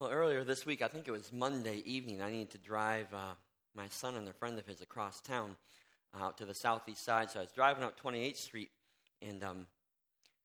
Well, 0.00 0.12
earlier 0.12 0.44
this 0.44 0.64
week, 0.64 0.80
I 0.80 0.88
think 0.88 1.08
it 1.08 1.10
was 1.10 1.30
Monday 1.30 1.82
evening, 1.84 2.22
I 2.22 2.30
needed 2.30 2.48
to 2.52 2.58
drive 2.58 3.12
uh, 3.12 3.34
my 3.74 3.86
son 3.88 4.14
and 4.14 4.26
a 4.26 4.32
friend 4.32 4.58
of 4.58 4.66
his 4.66 4.80
across 4.80 5.20
town 5.20 5.56
uh, 6.18 6.24
out 6.24 6.38
to 6.38 6.46
the 6.46 6.54
southeast 6.54 7.04
side. 7.04 7.30
So 7.30 7.38
I 7.38 7.42
was 7.42 7.52
driving 7.52 7.84
up 7.84 8.00
28th 8.02 8.38
Street, 8.38 8.70
and 9.20 9.44
um, 9.44 9.66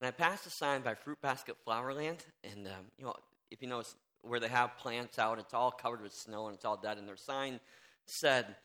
and 0.02 0.10
I 0.10 0.12
passed 0.12 0.46
a 0.46 0.50
sign 0.50 0.82
by 0.82 0.94
Fruit 0.94 1.22
Basket 1.22 1.56
Flowerland. 1.66 2.18
And 2.44 2.68
um, 2.68 2.92
you 2.98 3.06
know, 3.06 3.14
if 3.50 3.62
you 3.62 3.70
notice 3.70 3.96
where 4.24 4.42
they 4.42 4.50
have 4.50 4.76
plants 4.78 5.20
out, 5.20 5.40
it's 5.40 5.54
all 5.54 5.72
covered 5.72 6.02
with 6.02 6.14
snow 6.14 6.48
and 6.48 6.56
it's 6.56 6.66
all 6.66 6.76
dead. 6.76 6.98
And 6.98 7.08
their 7.08 7.16
sign 7.16 7.62
said, 8.06 8.58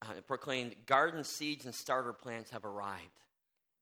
uh, 0.00 0.14
it 0.16 0.26
proclaimed, 0.26 0.76
"Garden 0.86 1.24
seeds 1.24 1.66
and 1.66 1.74
starter 1.74 2.14
plants 2.14 2.52
have 2.52 2.64
arrived." 2.64 3.20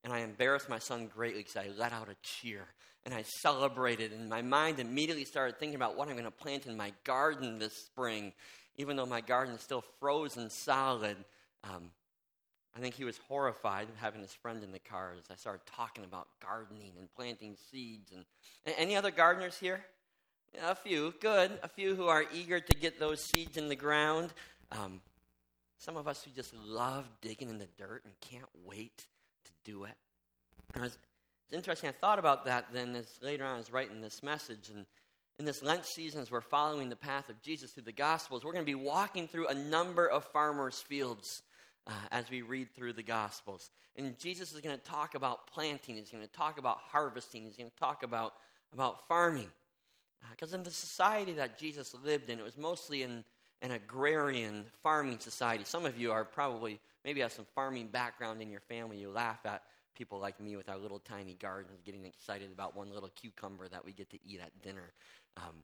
And 0.07 0.15
I 0.15 0.21
embarrassed 0.21 0.69
my 0.69 0.79
son 0.79 1.09
greatly 1.13 1.41
because 1.41 1.57
I 1.57 1.69
let 1.77 1.93
out 1.93 2.09
a 2.09 2.15
cheer 2.23 2.65
and 3.05 3.13
I 3.13 3.23
celebrated. 3.23 4.13
And 4.13 4.29
my 4.29 4.41
mind 4.41 4.79
immediately 4.79 5.25
started 5.25 5.59
thinking 5.59 5.75
about 5.75 5.97
what 5.97 6.07
I'm 6.07 6.15
going 6.15 6.27
to 6.27 6.31
plant 6.31 6.67
in 6.67 6.77
my 6.77 6.93
garden 7.03 7.59
this 7.59 7.73
spring, 7.73 8.33
even 8.77 8.95
though 8.95 9.05
my 9.05 9.21
garden 9.21 9.57
is 9.57 9.63
still 9.63 9.83
frozen 9.99 10.49
solid. 10.49 11.17
Um, 11.65 11.91
I 12.77 12.79
think 12.79 12.95
he 12.95 13.03
was 13.03 13.19
horrified 13.27 13.89
having 13.97 14.21
his 14.21 14.33
friend 14.33 14.63
in 14.63 14.71
the 14.71 14.79
car 14.79 15.15
as 15.19 15.25
I 15.29 15.35
started 15.35 15.67
talking 15.67 16.05
about 16.05 16.29
gardening 16.41 16.93
and 17.01 17.13
planting 17.17 17.57
seeds. 17.73 18.13
And, 18.13 18.25
any 18.79 18.95
other 18.95 19.11
gardeners 19.11 19.59
here? 19.59 19.85
Yeah, 20.55 20.71
a 20.71 20.77
few, 20.77 21.15
good. 21.21 21.51
A 21.65 21.69
few 21.69 21.97
who 21.97 22.07
are 22.07 22.25
eager 22.33 22.61
to 22.61 22.77
get 22.77 23.01
those 23.01 23.25
seeds 23.25 23.57
in 23.57 23.69
the 23.69 23.75
ground. 23.75 24.33
Um, 24.71 25.01
some 25.79 25.97
of 25.97 26.07
us 26.07 26.23
who 26.23 26.31
just 26.31 26.55
love 26.55 27.09
digging 27.21 27.49
in 27.49 27.59
the 27.59 27.67
dirt 27.77 28.05
and 28.05 28.15
can't 28.21 28.49
wait 28.65 29.05
do 29.67 29.85
it. 29.85 29.95
It's 30.77 30.97
interesting. 31.53 31.89
I 31.89 31.93
thought 31.93 32.19
about 32.19 32.45
that 32.47 32.67
then 32.73 32.95
as 32.97 33.19
later 33.21 33.45
on 33.45 33.55
I 33.55 33.59
was 33.59 33.73
writing 33.73 34.01
this 34.01 34.23
message. 34.23 34.71
And 34.75 34.87
in 35.39 35.45
this 35.45 35.63
Lent 35.63 35.85
season, 35.85 36.23
as 36.23 36.31
we're 36.31 36.41
following 36.41 36.89
the 36.89 36.97
path 36.97 37.29
of 37.29 37.41
Jesus 37.43 37.73
through 37.73 37.83
the 37.83 37.93
Gospels, 37.93 38.45
we're 38.45 38.53
going 38.53 38.65
to 38.65 38.71
be 38.71 38.75
walking 38.75 39.29
through 39.29 39.49
a 39.49 39.55
number 39.55 40.07
of 40.07 40.25
farmers' 40.25 40.81
fields 40.81 41.43
uh, 41.87 41.93
as 42.11 42.31
we 42.31 42.43
read 42.43 42.69
through 42.75 42.95
the 42.95 43.03
Gospels. 43.03 43.71
And 43.97 44.19
Jesus 44.19 44.53
is 44.53 44.61
going 44.61 44.77
to 44.77 44.85
talk 44.85 45.15
about 45.15 45.47
planting, 45.47 45.97
he's 45.97 46.11
going 46.11 46.27
to 46.27 46.33
talk 46.33 46.59
about 46.59 46.79
harvesting, 46.79 47.45
he's 47.45 47.57
going 47.57 47.71
to 47.71 47.77
talk 47.77 48.03
about, 48.03 48.35
about 48.73 49.07
farming. 49.09 49.51
Because 50.31 50.53
uh, 50.53 50.59
in 50.59 50.63
the 50.63 50.71
society 50.71 51.33
that 51.35 51.59
Jesus 51.59 51.95
lived 52.05 52.31
in, 52.31 52.39
it 52.39 52.45
was 52.45 52.57
mostly 52.57 53.03
in 53.03 53.25
an 53.63 53.71
agrarian 53.73 54.65
farming 54.83 55.19
society. 55.19 55.65
Some 55.65 55.87
of 55.87 55.99
you 55.99 56.13
are 56.13 56.25
probably, 56.25 56.79
maybe 57.05 57.21
have 57.21 57.33
some 57.33 57.47
farming 57.55 57.89
background 57.89 58.43
in 58.43 58.51
your 58.51 58.61
family. 58.61 58.99
You 58.99 59.11
laugh 59.11 59.45
at 59.45 59.63
people 59.95 60.19
like 60.19 60.39
me 60.41 60.57
with 60.57 60.69
our 60.69 60.77
little 60.77 60.99
tiny 60.99 61.35
gardens 61.35 61.81
getting 61.85 62.05
excited 62.05 62.51
about 62.53 62.77
one 62.77 62.93
little 62.93 63.11
cucumber 63.17 63.69
that 63.69 63.85
we 63.85 63.93
get 63.93 64.11
to 64.11 64.19
eat 64.25 64.41
at 64.41 64.51
dinner. 64.63 64.93
Um, 65.37 65.55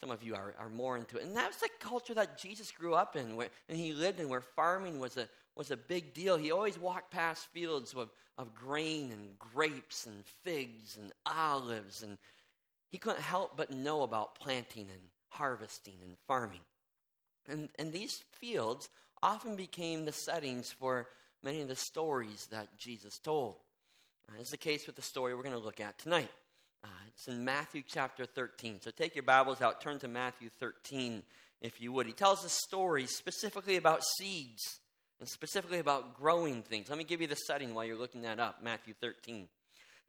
some 0.00 0.10
of 0.10 0.22
you 0.22 0.36
are, 0.36 0.54
are 0.58 0.68
more 0.68 0.96
into 0.96 1.18
it. 1.18 1.24
And 1.24 1.36
that 1.36 1.48
was 1.48 1.56
the 1.56 1.68
culture 1.80 2.14
that 2.14 2.38
Jesus 2.38 2.70
grew 2.70 2.94
up 2.94 3.16
in 3.16 3.34
where, 3.34 3.48
and 3.68 3.76
he 3.76 3.92
lived 3.92 4.20
in, 4.20 4.28
where 4.28 4.40
farming 4.40 5.00
was 5.00 5.16
a, 5.16 5.28
was 5.56 5.72
a 5.72 5.76
big 5.76 6.14
deal. 6.14 6.36
He 6.36 6.52
always 6.52 6.78
walked 6.78 7.10
past 7.10 7.48
fields 7.52 7.94
of, 7.94 8.10
of 8.38 8.54
grain 8.54 9.10
and 9.10 9.36
grapes 9.38 10.06
and 10.06 10.24
figs 10.44 10.96
and 11.00 11.12
olives. 11.26 12.04
And 12.04 12.16
he 12.90 12.98
couldn't 12.98 13.22
help 13.22 13.56
but 13.56 13.72
know 13.72 14.02
about 14.02 14.36
planting 14.38 14.86
and 14.88 15.02
harvesting 15.30 15.96
and 16.02 16.16
farming. 16.28 16.60
And, 17.48 17.68
and 17.78 17.92
these 17.92 18.22
fields 18.32 18.88
often 19.22 19.56
became 19.56 20.04
the 20.04 20.12
settings 20.12 20.70
for 20.70 21.08
many 21.42 21.60
of 21.60 21.68
the 21.68 21.76
stories 21.76 22.46
that 22.50 22.76
Jesus 22.78 23.18
told. 23.18 23.56
Uh, 24.28 24.40
is 24.40 24.48
the 24.48 24.56
case 24.56 24.86
with 24.86 24.96
the 24.96 25.02
story 25.02 25.34
we're 25.34 25.42
going 25.42 25.54
to 25.54 25.60
look 25.60 25.80
at 25.80 25.98
tonight. 25.98 26.30
Uh, 26.84 26.88
it's 27.08 27.28
in 27.28 27.44
Matthew 27.44 27.82
chapter 27.86 28.26
13. 28.26 28.80
So 28.82 28.90
take 28.90 29.16
your 29.16 29.24
Bibles 29.24 29.62
out, 29.62 29.80
turn 29.80 29.98
to 30.00 30.08
Matthew 30.08 30.48
13, 30.60 31.22
if 31.60 31.80
you 31.80 31.92
would. 31.92 32.06
He 32.06 32.12
tells 32.12 32.44
a 32.44 32.48
story 32.48 33.06
specifically 33.06 33.76
about 33.76 34.04
seeds 34.18 34.80
and 35.18 35.28
specifically 35.28 35.78
about 35.78 36.16
growing 36.16 36.62
things. 36.62 36.88
Let 36.88 36.98
me 36.98 37.04
give 37.04 37.20
you 37.20 37.26
the 37.26 37.34
setting 37.34 37.74
while 37.74 37.84
you're 37.84 37.98
looking 37.98 38.22
that 38.22 38.38
up 38.38 38.62
Matthew 38.62 38.94
13. 39.00 39.48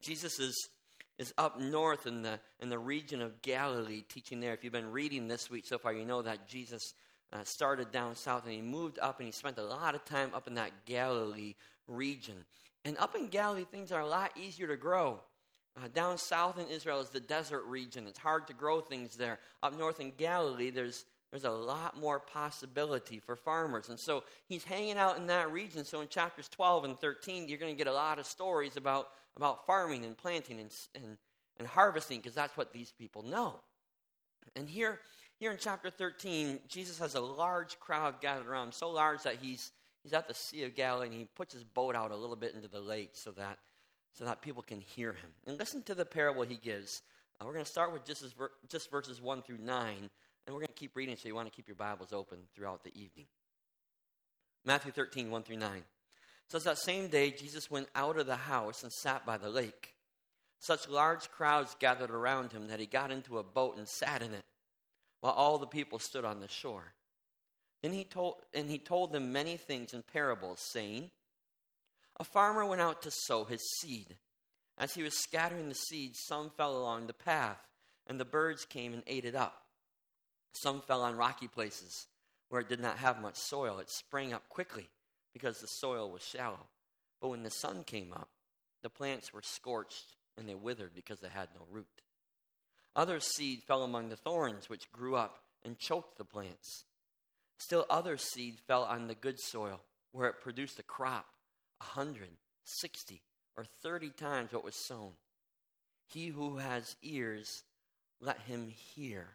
Jesus 0.02 0.40
is, 0.40 0.70
is 1.18 1.34
up 1.38 1.60
north 1.60 2.06
in 2.06 2.22
the, 2.22 2.40
in 2.60 2.70
the 2.70 2.78
region 2.78 3.22
of 3.22 3.42
Galilee, 3.42 4.04
teaching 4.08 4.40
there. 4.40 4.54
If 4.54 4.64
you've 4.64 4.74
been 4.74 4.92
reading 4.92 5.28
this 5.28 5.50
week 5.50 5.66
so 5.66 5.78
far, 5.78 5.94
you 5.94 6.06
know 6.06 6.22
that 6.22 6.48
Jesus 6.48 6.94
uh, 7.32 7.44
started 7.44 7.92
down 7.92 8.16
south 8.16 8.46
and 8.46 8.54
he 8.54 8.62
moved 8.62 9.00
up 9.00 9.20
and 9.20 9.28
he 9.28 9.32
spent 9.32 9.58
a 9.58 9.64
lot 9.64 9.96
of 9.96 10.04
time 10.06 10.32
up 10.34 10.48
in 10.48 10.56
that 10.56 10.72
Galilee 10.86 11.56
region. 11.88 12.46
And 12.86 12.98
up 12.98 13.16
in 13.16 13.28
Galilee, 13.28 13.66
things 13.70 13.92
are 13.92 14.02
a 14.02 14.08
lot 14.08 14.32
easier 14.38 14.68
to 14.68 14.78
grow. 14.78 15.20
Uh, 15.78 15.88
down 15.94 16.18
south 16.18 16.58
in 16.60 16.68
Israel 16.68 17.00
is 17.00 17.10
the 17.10 17.20
desert 17.20 17.64
region. 17.66 18.08
It's 18.08 18.20
hard 18.20 18.48
to 18.48 18.54
grow 18.54 18.82
things 18.82 19.16
there. 19.16 19.40
Up 19.62 19.78
north 19.78 20.00
in 20.00 20.12
Galilee, 20.18 20.72
there's, 20.72 21.06
there's 21.32 21.46
a 21.46 21.52
lot 21.52 22.00
more 22.00 22.20
possibility 22.20 23.20
for 23.20 23.36
farmers. 23.36 23.90
And 23.90 24.00
so 24.00 24.24
he's 24.48 24.64
hanging 24.64 24.98
out 24.98 25.18
in 25.18 25.28
that 25.28 25.52
region. 25.52 25.86
So 25.86 26.02
in 26.02 26.08
chapters 26.08 26.50
12 26.50 26.86
and 26.86 27.00
13, 27.00 27.48
you're 27.48 27.60
going 27.60 27.74
to 27.74 27.78
get 27.78 27.88
a 27.88 27.94
lot 27.94 28.20
of 28.20 28.26
stories 28.26 28.76
about, 28.78 29.10
about 29.38 29.66
farming 29.66 30.04
and 30.04 30.18
planting 30.18 30.60
and, 30.60 30.72
and, 30.96 31.18
and 31.58 31.68
harvesting 31.68 32.20
because 32.20 32.36
that's 32.36 32.58
what 32.58 32.74
these 32.74 32.92
people 32.92 33.22
know. 33.22 33.60
And 34.56 34.68
here, 34.68 35.00
here 35.40 35.52
in 35.52 35.58
chapter 35.58 35.90
13, 35.90 36.60
Jesus 36.68 37.00
has 37.00 37.16
a 37.16 37.22
large 37.22 37.80
crowd 37.80 38.20
gathered 38.20 38.48
around, 38.48 38.74
so 38.74 38.90
large 38.90 39.24
that 39.24 39.38
he's, 39.42 39.72
he's 40.04 40.12
at 40.12 40.28
the 40.28 40.34
Sea 40.34 40.64
of 40.66 40.76
Galilee 40.76 41.08
and 41.08 41.16
he 41.16 41.28
puts 41.36 41.54
his 41.54 41.64
boat 41.64 41.96
out 41.96 42.12
a 42.12 42.16
little 42.16 42.36
bit 42.36 42.54
into 42.54 42.68
the 42.68 42.82
lake 42.82 43.12
so 43.14 43.32
that, 43.32 43.58
so 44.14 44.26
that 44.26 44.42
people 44.42 44.62
can 44.62 44.82
hear 44.82 45.14
him. 45.14 45.30
And 45.48 45.58
listen 45.58 45.82
to 45.84 45.96
the 45.96 46.04
parable 46.04 46.44
he 46.44 46.58
gives. 46.58 47.02
Uh, 47.40 47.46
we're 47.46 47.54
going 47.54 47.64
to 47.64 47.72
start 47.72 47.94
with 47.94 48.04
just, 48.04 48.26
just 48.68 48.92
verses 48.92 49.22
1 49.22 49.44
through 49.44 49.60
9, 49.60 49.96
and 49.98 50.10
we're 50.48 50.60
going 50.60 50.68
to 50.68 50.74
keep 50.74 50.96
reading, 50.96 51.16
so 51.16 51.30
you 51.30 51.36
want 51.36 51.48
to 51.50 51.56
keep 51.56 51.70
your 51.70 51.76
Bibles 51.76 52.12
open 52.12 52.40
throughout 52.54 52.84
the 52.84 52.92
evening. 52.94 53.28
Matthew 54.66 54.92
13, 54.92 55.32
1 55.32 55.44
through 55.44 55.58
9. 55.58 55.78
It 55.78 55.84
says 56.50 56.66
that 56.66 56.80
same 56.80 57.08
day, 57.08 57.32
Jesus 57.32 57.72
went 57.72 57.88
out 57.96 58.20
of 58.20 58.26
the 58.26 58.36
house 58.36 58.84
and 58.84 58.92
sat 58.92 59.26
by 59.26 59.38
the 59.38 59.50
lake. 59.50 59.94
Such 60.60 60.90
large 60.90 61.32
crowds 61.32 61.78
gathered 61.80 62.12
around 62.12 62.52
him 62.52 62.68
that 62.68 62.82
he 62.82 62.86
got 62.86 63.12
into 63.12 63.38
a 63.38 63.44
boat 63.44 63.78
and 63.78 63.88
sat 63.88 64.22
in 64.22 64.34
it 64.34 64.44
while 65.22 65.34
all 65.34 65.58
the 65.58 65.68
people 65.68 66.00
stood 66.00 66.26
on 66.26 66.40
the 66.40 66.48
shore. 66.48 66.94
Then 67.82 67.94
he 67.94 68.04
told, 68.04 68.36
and 68.54 68.70
he 68.70 68.78
told 68.78 69.12
them 69.12 69.32
many 69.32 69.58
things 69.58 69.94
in 69.94 70.04
parables, 70.04 70.60
saying, 70.72 71.12
A 72.20 72.24
farmer 72.24 72.66
went 72.66 72.82
out 72.82 73.02
to 73.04 73.12
sow 73.12 73.46
his 73.46 73.62
seed. 73.80 74.16
As 74.78 74.94
he 74.94 75.04
was 75.04 75.14
scattering 75.14 75.70
the 75.70 75.76
seed, 75.76 76.16
some 76.16 76.50
fell 76.52 76.78
along 76.78 77.08
the 77.08 77.14
path, 77.14 77.60
and 78.08 78.20
the 78.20 78.26
birds 78.26 78.66
came 78.66 78.94
and 78.94 79.04
ate 79.08 79.26
it 79.26 79.36
up. 79.36 79.64
Some 80.54 80.82
fell 80.82 81.02
on 81.02 81.16
rocky 81.16 81.48
places 81.48 82.08
where 82.50 82.62
it 82.62 82.70
did 82.70 82.80
not 82.80 82.98
have 82.98 83.22
much 83.22 83.36
soil. 83.36 83.80
It 83.80 83.90
sprang 83.90 84.34
up 84.34 84.48
quickly 84.50 84.90
because 85.34 85.60
the 85.60 85.68
soil 85.68 86.10
was 86.12 86.24
shallow. 86.24 86.68
But 87.22 87.30
when 87.30 87.44
the 87.44 87.52
sun 87.52 87.84
came 87.84 88.12
up, 88.14 88.30
the 88.82 88.90
plants 88.90 89.34
were 89.34 89.42
scorched 89.44 90.16
and 90.38 90.48
they 90.48 90.56
withered 90.56 90.96
because 90.96 91.20
they 91.20 91.30
had 91.30 91.50
no 91.54 91.66
root. 91.70 92.02
Other 92.96 93.20
seed 93.20 93.64
fell 93.64 93.84
among 93.84 94.10
the 94.10 94.16
thorns, 94.16 94.70
which 94.70 94.92
grew 94.92 95.16
up 95.16 95.40
and 95.64 95.78
choked 95.78 96.18
the 96.18 96.26
plants. 96.26 96.86
Still, 97.58 97.86
other 97.90 98.18
seed 98.18 98.60
fell 98.68 98.84
on 98.84 99.08
the 99.08 99.16
good 99.16 99.40
soil, 99.40 99.82
where 100.12 100.28
it 100.28 100.42
produced 100.42 100.80
a 100.80 100.84
crop 100.84 101.26
a 101.82 101.84
hundred, 101.84 102.30
sixty, 102.64 103.22
or 103.56 103.66
thirty 103.82 104.10
times 104.10 104.54
what 104.54 104.64
was 104.64 104.76
sown. 104.88 105.12
He 106.08 106.28
who 106.28 106.58
has 106.58 106.96
ears, 107.04 107.64
let 108.20 108.40
him 108.42 108.70
hear. 108.96 109.28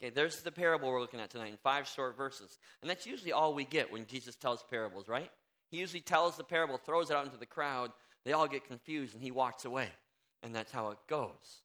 Okay, 0.00 0.10
there's 0.10 0.42
the 0.42 0.52
parable 0.52 0.90
we're 0.90 1.00
looking 1.00 1.20
at 1.20 1.30
tonight 1.30 1.52
in 1.52 1.58
five 1.62 1.88
short 1.88 2.16
verses. 2.16 2.58
And 2.82 2.90
that's 2.90 3.06
usually 3.06 3.32
all 3.32 3.54
we 3.54 3.64
get 3.64 3.90
when 3.90 4.06
Jesus 4.06 4.36
tells 4.36 4.62
parables, 4.68 5.08
right? 5.08 5.30
He 5.70 5.78
usually 5.78 6.02
tells 6.02 6.36
the 6.36 6.44
parable, 6.44 6.76
throws 6.76 7.10
it 7.10 7.16
out 7.16 7.24
into 7.24 7.38
the 7.38 7.46
crowd, 7.46 7.92
they 8.24 8.32
all 8.32 8.46
get 8.46 8.68
confused, 8.68 9.14
and 9.14 9.22
he 9.22 9.30
walks 9.30 9.64
away. 9.64 9.88
And 10.42 10.54
that's 10.54 10.70
how 10.70 10.90
it 10.90 10.98
goes. 11.08 11.62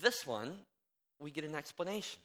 This 0.00 0.26
one, 0.26 0.58
we 1.18 1.30
get 1.30 1.44
an 1.44 1.54
explanation. 1.54 2.20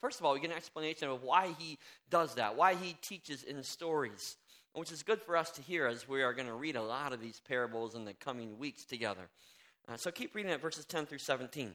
First 0.00 0.20
of 0.20 0.26
all, 0.26 0.34
we 0.34 0.40
get 0.40 0.50
an 0.50 0.56
explanation 0.56 1.08
of 1.08 1.22
why 1.22 1.54
he 1.58 1.78
does 2.10 2.34
that, 2.34 2.56
why 2.56 2.74
he 2.74 2.96
teaches 3.00 3.42
in 3.42 3.62
stories, 3.62 4.36
which 4.74 4.92
is 4.92 5.02
good 5.02 5.22
for 5.22 5.36
us 5.36 5.50
to 5.52 5.62
hear 5.62 5.86
as 5.86 6.08
we 6.08 6.22
are 6.22 6.34
going 6.34 6.48
to 6.48 6.54
read 6.54 6.76
a 6.76 6.82
lot 6.82 7.12
of 7.12 7.20
these 7.20 7.40
parables 7.48 7.94
in 7.94 8.04
the 8.04 8.12
coming 8.12 8.58
weeks 8.58 8.84
together. 8.84 9.30
Uh, 9.88 9.96
so 9.96 10.10
keep 10.10 10.34
reading 10.34 10.52
at 10.52 10.60
verses 10.60 10.84
10 10.84 11.06
through 11.06 11.18
17. 11.18 11.68
It 11.68 11.74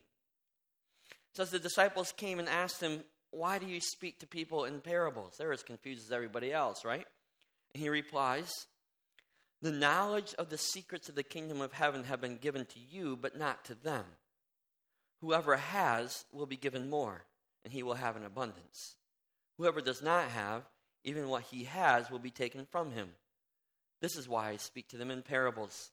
says, 1.33 1.49
The 1.49 1.59
disciples 1.59 2.11
came 2.11 2.39
and 2.39 2.47
asked 2.47 2.81
him, 2.81 3.03
Why 3.31 3.57
do 3.57 3.65
you 3.65 3.81
speak 3.81 4.19
to 4.19 4.27
people 4.27 4.65
in 4.65 4.81
parables? 4.81 5.35
They're 5.37 5.53
as 5.53 5.63
confused 5.63 6.05
as 6.05 6.11
everybody 6.11 6.51
else, 6.53 6.85
right? 6.85 7.05
And 7.73 7.81
he 7.81 7.89
replies, 7.89 8.51
The 9.61 9.71
knowledge 9.71 10.35
of 10.37 10.49
the 10.49 10.57
secrets 10.57 11.09
of 11.09 11.15
the 11.15 11.23
kingdom 11.23 11.61
of 11.61 11.73
heaven 11.73 12.03
have 12.03 12.21
been 12.21 12.37
given 12.37 12.65
to 12.67 12.79
you, 12.79 13.17
but 13.19 13.37
not 13.37 13.65
to 13.65 13.75
them. 13.75 14.05
Whoever 15.21 15.57
has 15.57 16.25
will 16.31 16.45
be 16.45 16.57
given 16.57 16.89
more, 16.89 17.25
and 17.63 17.73
he 17.73 17.83
will 17.83 17.95
have 17.95 18.15
an 18.15 18.23
abundance. 18.23 18.95
Whoever 19.57 19.81
does 19.81 20.01
not 20.01 20.29
have, 20.29 20.63
even 21.03 21.29
what 21.29 21.43
he 21.43 21.65
has 21.65 22.09
will 22.09 22.19
be 22.19 22.31
taken 22.31 22.65
from 22.65 22.91
him. 22.91 23.09
This 24.01 24.15
is 24.15 24.29
why 24.29 24.49
I 24.49 24.57
speak 24.57 24.87
to 24.89 24.97
them 24.97 25.11
in 25.11 25.21
parables. 25.21 25.91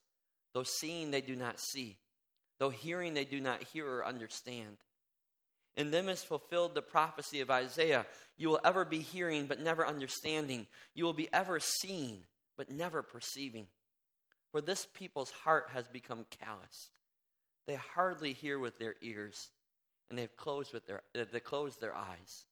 Though 0.54 0.62
seeing, 0.62 1.10
they 1.10 1.20
do 1.20 1.34
not 1.34 1.60
see. 1.60 1.98
Though 2.58 2.70
hearing, 2.70 3.14
they 3.14 3.24
do 3.24 3.40
not 3.40 3.62
hear 3.64 3.86
or 3.86 4.06
understand. 4.06 4.76
In 5.76 5.90
them 5.90 6.08
is 6.08 6.22
fulfilled 6.22 6.74
the 6.74 6.82
prophecy 6.82 7.40
of 7.40 7.50
Isaiah. 7.50 8.06
You 8.38 8.48
will 8.48 8.60
ever 8.64 8.84
be 8.84 9.00
hearing, 9.00 9.46
but 9.46 9.60
never 9.60 9.86
understanding. 9.86 10.66
You 10.94 11.04
will 11.04 11.12
be 11.12 11.28
ever 11.32 11.60
seeing, 11.60 12.22
but 12.56 12.70
never 12.70 13.02
perceiving. 13.02 13.66
For 14.52 14.60
this 14.60 14.86
people's 14.94 15.30
heart 15.30 15.66
has 15.74 15.86
become 15.86 16.24
callous. 16.30 16.90
They 17.66 17.74
hardly 17.74 18.32
hear 18.32 18.58
with 18.58 18.78
their 18.78 18.94
ears, 19.02 19.50
and 20.08 20.18
they've 20.18 20.36
closed, 20.36 20.72
with 20.72 20.86
their, 20.86 21.02
uh, 21.18 21.24
they 21.32 21.40
closed 21.40 21.80
their 21.80 21.94
eyes. 21.94 22.44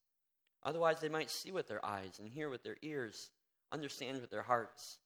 Otherwise, 0.63 0.99
they 0.99 1.09
might 1.09 1.29
see 1.29 1.51
with 1.51 1.67
their 1.67 1.85
eyes, 1.85 2.19
and 2.19 2.27
hear 2.27 2.49
with 2.49 2.63
their 2.63 2.77
ears, 2.81 3.29
understand 3.71 4.19
with 4.19 4.31
their 4.31 4.41
hearts, 4.41 4.97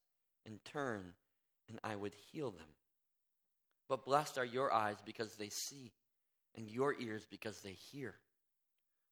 and 0.46 0.64
turn, 0.66 1.14
and 1.68 1.80
I 1.84 1.96
would 1.96 2.16
heal 2.32 2.52
them. 2.52 2.68
But 3.88 4.06
blessed 4.06 4.38
are 4.38 4.46
your 4.46 4.72
eyes 4.72 4.98
because 5.06 5.36
they 5.36 5.50
see 5.50 5.92
and 6.56 6.70
your 6.70 6.96
ears 7.00 7.26
because 7.30 7.62
they 7.62 7.74
hear. 7.74 8.16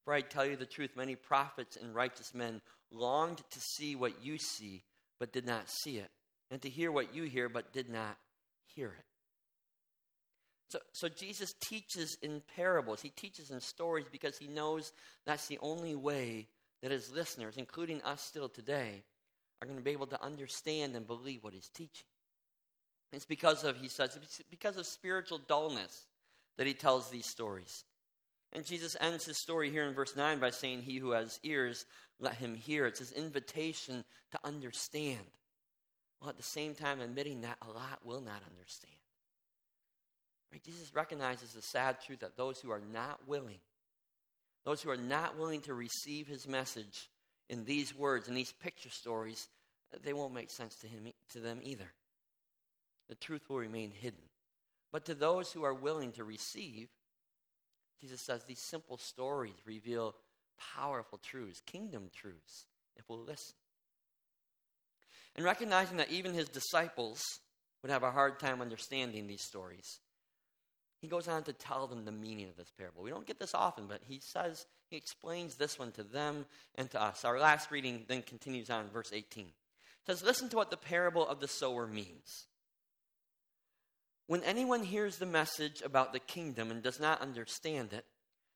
For 0.03 0.13
I 0.13 0.21
tell 0.21 0.45
you 0.45 0.55
the 0.55 0.65
truth, 0.65 0.91
many 0.95 1.15
prophets 1.15 1.77
and 1.77 1.93
righteous 1.93 2.33
men 2.33 2.61
longed 2.91 3.41
to 3.51 3.59
see 3.59 3.95
what 3.95 4.23
you 4.23 4.37
see, 4.37 4.83
but 5.19 5.33
did 5.33 5.45
not 5.45 5.69
see 5.69 5.97
it, 5.97 6.09
and 6.49 6.61
to 6.61 6.69
hear 6.69 6.91
what 6.91 7.13
you 7.13 7.23
hear, 7.23 7.49
but 7.49 7.73
did 7.73 7.89
not 7.89 8.17
hear 8.65 8.87
it. 8.87 9.05
So, 10.69 10.79
so 10.91 11.07
Jesus 11.07 11.53
teaches 11.61 12.17
in 12.21 12.41
parables, 12.55 13.01
he 13.01 13.09
teaches 13.09 13.51
in 13.51 13.61
stories 13.61 14.07
because 14.11 14.37
he 14.37 14.47
knows 14.47 14.91
that's 15.25 15.47
the 15.47 15.59
only 15.61 15.95
way 15.95 16.47
that 16.81 16.91
his 16.91 17.11
listeners, 17.11 17.55
including 17.57 18.01
us 18.03 18.21
still 18.21 18.49
today, 18.49 19.03
are 19.61 19.65
going 19.65 19.77
to 19.79 19.83
be 19.83 19.91
able 19.91 20.07
to 20.07 20.23
understand 20.23 20.95
and 20.95 21.07
believe 21.07 21.43
what 21.43 21.53
he's 21.53 21.69
teaching. 21.69 22.05
It's 23.13 23.25
because 23.25 23.63
of, 23.63 23.77
he 23.77 23.87
says, 23.87 24.17
because 24.49 24.77
of 24.77 24.85
spiritual 24.85 25.39
dullness 25.47 26.05
that 26.57 26.67
he 26.67 26.73
tells 26.73 27.09
these 27.09 27.25
stories. 27.25 27.85
And 28.53 28.65
Jesus 28.65 28.97
ends 28.99 29.25
his 29.25 29.37
story 29.37 29.69
here 29.69 29.85
in 29.85 29.93
verse 29.93 30.15
9 30.15 30.39
by 30.39 30.49
saying, 30.49 30.81
He 30.81 30.97
who 30.97 31.11
has 31.11 31.39
ears, 31.43 31.85
let 32.19 32.35
him 32.35 32.55
hear. 32.55 32.85
It's 32.85 32.99
his 32.99 33.11
invitation 33.11 34.03
to 34.31 34.39
understand, 34.43 35.25
while 36.19 36.29
at 36.29 36.37
the 36.37 36.43
same 36.43 36.73
time 36.73 36.99
admitting 36.99 37.41
that 37.41 37.57
a 37.61 37.71
lot 37.71 37.99
will 38.03 38.21
not 38.21 38.41
understand. 38.49 38.96
Right? 40.51 40.63
Jesus 40.63 40.93
recognizes 40.93 41.53
the 41.53 41.61
sad 41.61 41.97
truth 42.01 42.19
that 42.19 42.37
those 42.37 42.59
who 42.59 42.71
are 42.71 42.81
not 42.93 43.27
willing, 43.27 43.59
those 44.65 44.81
who 44.81 44.89
are 44.89 44.97
not 44.97 45.37
willing 45.37 45.61
to 45.61 45.73
receive 45.73 46.27
his 46.27 46.47
message 46.47 47.09
in 47.49 47.65
these 47.65 47.95
words, 47.95 48.27
in 48.27 48.33
these 48.33 48.51
picture 48.51 48.89
stories, 48.89 49.47
they 50.03 50.13
won't 50.13 50.33
make 50.33 50.51
sense 50.51 50.75
to, 50.75 50.87
him, 50.87 51.07
to 51.31 51.39
them 51.39 51.59
either. 51.63 51.91
The 53.09 53.15
truth 53.15 53.49
will 53.49 53.57
remain 53.57 53.91
hidden. 53.91 54.19
But 54.91 55.05
to 55.05 55.15
those 55.15 55.51
who 55.51 55.63
are 55.63 55.73
willing 55.73 56.11
to 56.13 56.23
receive, 56.23 56.89
Jesus 58.01 58.21
says 58.25 58.43
these 58.43 58.61
simple 58.61 58.97
stories 58.97 59.55
reveal 59.65 60.15
powerful 60.75 61.17
truths, 61.17 61.61
kingdom 61.65 62.09
truths, 62.13 62.65
if 62.95 63.09
we'll 63.09 63.23
listen. 63.23 63.55
And 65.35 65.45
recognizing 65.45 65.97
that 65.97 66.11
even 66.11 66.33
his 66.33 66.49
disciples 66.49 67.21
would 67.81 67.91
have 67.91 68.03
a 68.03 68.11
hard 68.11 68.39
time 68.39 68.61
understanding 68.61 69.27
these 69.27 69.43
stories, 69.43 69.99
he 71.01 71.07
goes 71.07 71.27
on 71.27 71.43
to 71.43 71.53
tell 71.53 71.87
them 71.87 72.05
the 72.05 72.11
meaning 72.11 72.49
of 72.49 72.57
this 72.57 72.71
parable. 72.77 73.03
We 73.03 73.11
don't 73.11 73.27
get 73.27 73.39
this 73.39 73.53
often, 73.53 73.85
but 73.87 74.01
he 74.07 74.19
says, 74.19 74.65
he 74.89 74.97
explains 74.97 75.55
this 75.55 75.77
one 75.77 75.91
to 75.93 76.03
them 76.03 76.45
and 76.75 76.89
to 76.91 77.01
us. 77.01 77.23
Our 77.23 77.39
last 77.39 77.71
reading 77.71 78.05
then 78.07 78.23
continues 78.23 78.69
on, 78.69 78.89
verse 78.89 79.11
18. 79.13 79.45
It 79.45 79.51
says, 80.05 80.23
Listen 80.23 80.49
to 80.49 80.55
what 80.55 80.71
the 80.71 80.77
parable 80.77 81.27
of 81.27 81.39
the 81.39 81.47
sower 81.47 81.85
means. 81.85 82.47
When 84.25 84.43
anyone 84.43 84.83
hears 84.83 85.17
the 85.17 85.25
message 85.25 85.81
about 85.81 86.13
the 86.13 86.19
kingdom 86.19 86.71
and 86.71 86.81
does 86.81 86.99
not 86.99 87.21
understand 87.21 87.93
it, 87.93 88.05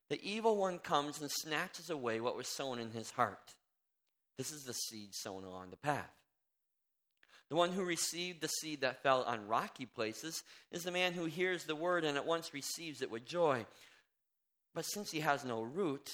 the 0.10 0.22
evil 0.28 0.58
one 0.58 0.80
comes 0.80 1.22
and 1.22 1.32
snatches 1.32 1.90
away 1.90 2.20
what 2.20 2.36
was 2.36 2.48
sown 2.48 2.80
in 2.80 2.92
his 2.92 3.12
heart. 3.12 3.56
This 4.38 4.52
is 4.52 4.64
the 4.64 4.74
seed 4.74 5.14
sown 5.14 5.44
along 5.44 5.70
the 5.70 5.78
path. 5.78 6.12
The 7.52 7.58
one 7.58 7.74
who 7.74 7.84
received 7.84 8.40
the 8.40 8.48
seed 8.48 8.80
that 8.80 9.04
fell 9.04 9.24
on 9.24 9.50
rocky 9.50 9.86
places 9.86 10.42
is 10.72 10.84
the 10.84 10.92
man 10.92 11.12
who 11.12 11.26
hears 11.26 11.66
the 11.66 11.76
word 11.76 12.06
and 12.06 12.16
at 12.16 12.26
once 12.26 12.54
receives 12.54 13.02
it 13.02 13.12
with 13.12 13.26
joy. 13.26 13.66
But 14.74 14.86
since 14.86 15.12
he 15.12 15.20
has 15.20 15.44
no 15.44 15.62
root, 15.62 16.10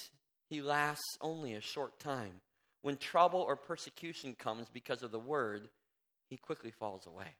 he 0.48 0.60
lasts 0.60 1.16
only 1.20 1.54
a 1.54 1.60
short 1.60 2.00
time. 2.00 2.40
When 2.82 2.96
trouble 2.96 3.38
or 3.38 3.54
persecution 3.54 4.34
comes 4.34 4.66
because 4.68 5.04
of 5.04 5.12
the 5.12 5.20
word, 5.20 5.68
he 6.28 6.36
quickly 6.36 6.72
falls 6.72 7.06
away. 7.06 7.36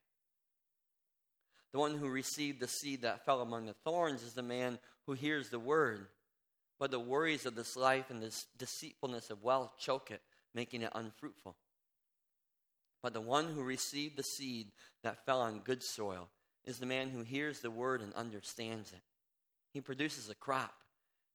The 1.72 1.80
one 1.80 1.96
who 1.96 2.08
received 2.08 2.60
the 2.60 2.68
seed 2.68 3.02
that 3.02 3.24
fell 3.24 3.40
among 3.40 3.66
the 3.66 3.74
thorns 3.82 4.22
is 4.22 4.34
the 4.34 4.42
man 4.44 4.78
who 5.06 5.14
hears 5.14 5.50
the 5.50 5.58
word, 5.58 6.06
but 6.78 6.92
the 6.92 7.00
worries 7.00 7.46
of 7.46 7.56
this 7.56 7.74
life 7.74 8.10
and 8.10 8.22
this 8.22 8.46
deceitfulness 8.58 9.30
of 9.30 9.42
wealth 9.42 9.72
choke 9.76 10.12
it, 10.12 10.22
making 10.54 10.82
it 10.82 10.92
unfruitful. 10.94 11.56
But 13.02 13.12
the 13.12 13.20
one 13.20 13.46
who 13.46 13.62
received 13.62 14.16
the 14.16 14.22
seed 14.22 14.72
that 15.02 15.24
fell 15.24 15.40
on 15.40 15.60
good 15.60 15.82
soil 15.82 16.28
is 16.64 16.78
the 16.78 16.86
man 16.86 17.10
who 17.10 17.22
hears 17.22 17.60
the 17.60 17.70
word 17.70 18.02
and 18.02 18.12
understands 18.14 18.92
it. 18.92 19.00
He 19.72 19.80
produces 19.80 20.28
a 20.28 20.34
crop 20.34 20.74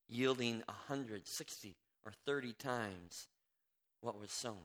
yielding 0.09 0.63
a 0.67 0.71
hundred, 0.87 1.27
sixty, 1.27 1.75
or 2.05 2.11
thirty 2.25 2.53
times 2.53 3.27
what 4.01 4.19
was 4.19 4.31
sown. 4.31 4.57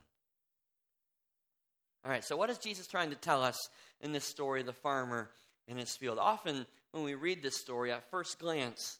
All 2.04 2.10
right, 2.10 2.24
so 2.24 2.36
what 2.36 2.50
is 2.50 2.58
Jesus 2.58 2.86
trying 2.86 3.10
to 3.10 3.16
tell 3.16 3.42
us 3.42 3.68
in 4.00 4.12
this 4.12 4.24
story, 4.24 4.60
of 4.60 4.66
the 4.66 4.72
farmer 4.72 5.30
in 5.66 5.76
his 5.76 5.96
field. 5.96 6.18
Often, 6.18 6.66
when 6.92 7.04
we 7.04 7.14
read 7.14 7.42
this 7.42 7.56
story, 7.56 7.92
at 7.92 8.10
first 8.10 8.38
glance, 8.38 8.98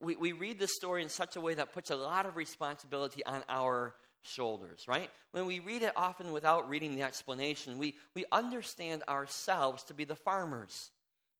we, 0.00 0.16
we 0.16 0.32
read 0.32 0.58
this 0.58 0.74
story 0.74 1.02
in 1.02 1.08
such 1.08 1.36
a 1.36 1.40
way 1.40 1.54
that 1.54 1.72
puts 1.72 1.90
a 1.90 1.96
lot 1.96 2.26
of 2.26 2.36
responsibility 2.36 3.24
on 3.24 3.42
our 3.48 3.94
shoulders, 4.26 4.84
right? 4.88 5.10
When 5.32 5.46
we 5.46 5.60
read 5.60 5.82
it 5.82 5.92
often 5.96 6.32
without 6.32 6.68
reading 6.68 6.94
the 6.94 7.02
explanation, 7.02 7.78
we, 7.78 7.94
we 8.14 8.24
understand 8.32 9.02
ourselves 9.08 9.82
to 9.84 9.94
be 9.94 10.04
the 10.04 10.16
farmers 10.16 10.90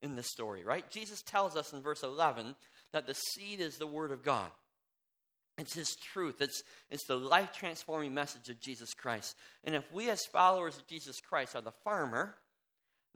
in 0.03 0.17
the 0.17 0.23
story, 0.23 0.65
right? 0.65 0.88
Jesus 0.91 1.23
tells 1.23 1.56
us 1.56 1.73
in 1.73 1.83
verse 1.83 2.03
11 2.03 2.55
that 2.93 3.06
the 3.06 3.15
seed 3.15 3.61
is 3.61 3.79
the 3.79 3.87
word 3.87 4.12
of 4.12 4.23
God. 4.23 4.50
It's 5.59 5.75
his 5.75 5.97
truth. 5.97 6.41
It's, 6.41 6.62
it's 6.91 7.06
the 7.06 7.17
life 7.17 7.53
transforming 7.53 8.12
message 8.12 8.49
of 8.50 8.61
Jesus 8.61 8.93
Christ. 8.93 9.37
And 9.65 9.75
if 9.75 9.91
we, 9.93 10.11
as 10.11 10.25
followers 10.27 10.77
of 10.77 10.87
Jesus 10.87 11.21
Christ, 11.21 11.56
are 11.56 11.62
the 11.62 11.73
farmer, 11.83 12.35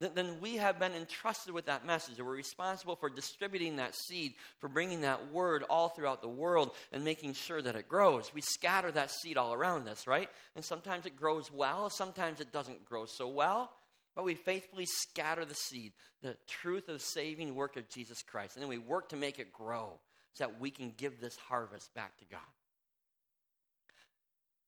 then 0.01 0.41
we 0.41 0.57
have 0.57 0.79
been 0.79 0.95
entrusted 0.95 1.53
with 1.53 1.67
that 1.67 1.85
message. 1.85 2.19
We're 2.19 2.35
responsible 2.35 2.97
for 2.97 3.11
distributing 3.11 3.77
that 3.77 3.95
seed, 3.95 4.35
for 4.59 4.69
bringing 4.69 5.03
that 5.03 5.31
word 5.31 5.63
all 5.69 5.91
throughout 5.91 6.23
the 6.23 6.29
world 6.29 6.71
and 6.91 7.05
making 7.05 7.35
sure 7.35 7.61
that 7.61 7.77
it 7.77 7.89
grows. 7.89 8.33
We 8.35 8.41
scatter 8.41 8.91
that 8.93 9.11
seed 9.11 9.37
all 9.37 9.53
around 9.53 9.89
us, 9.89 10.07
right? 10.07 10.31
And 10.57 10.65
sometimes 10.65 11.05
it 11.05 11.17
grows 11.17 11.53
well, 11.53 11.91
sometimes 11.91 12.41
it 12.41 12.51
doesn't 12.51 12.87
grow 12.87 13.05
so 13.05 13.29
well. 13.29 13.71
But 14.17 14.25
we 14.25 14.35
faithfully 14.35 14.87
scatter 14.87 15.45
the 15.45 15.55
seed, 15.55 15.93
the 16.23 16.37
truth 16.49 16.89
of 16.89 17.03
saving 17.03 17.55
work 17.55 17.77
of 17.77 17.89
Jesus 17.89 18.23
Christ. 18.23 18.57
And 18.57 18.63
then 18.63 18.71
we 18.71 18.79
work 18.79 19.11
to 19.11 19.17
make 19.17 19.39
it 19.39 19.53
grow 19.53 20.01
so 20.33 20.45
that 20.45 20.61
we 20.61 20.71
can 20.71 20.93
give 20.97 21.21
this 21.21 21.37
harvest 21.37 21.93
back 21.95 22.17
to 22.19 22.25
God. 22.25 22.41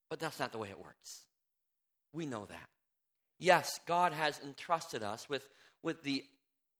But 0.09 0.19
that's 0.19 0.39
not 0.39 0.51
the 0.51 0.59
way 0.59 0.69
it 0.69 0.79
works. 0.79 1.21
We 2.13 2.25
know 2.25 2.45
that. 2.45 2.69
Yes, 3.39 3.79
God 3.85 4.13
has 4.13 4.39
entrusted 4.43 5.03
us 5.03 5.27
with, 5.27 5.47
with 5.81 6.03
the 6.03 6.23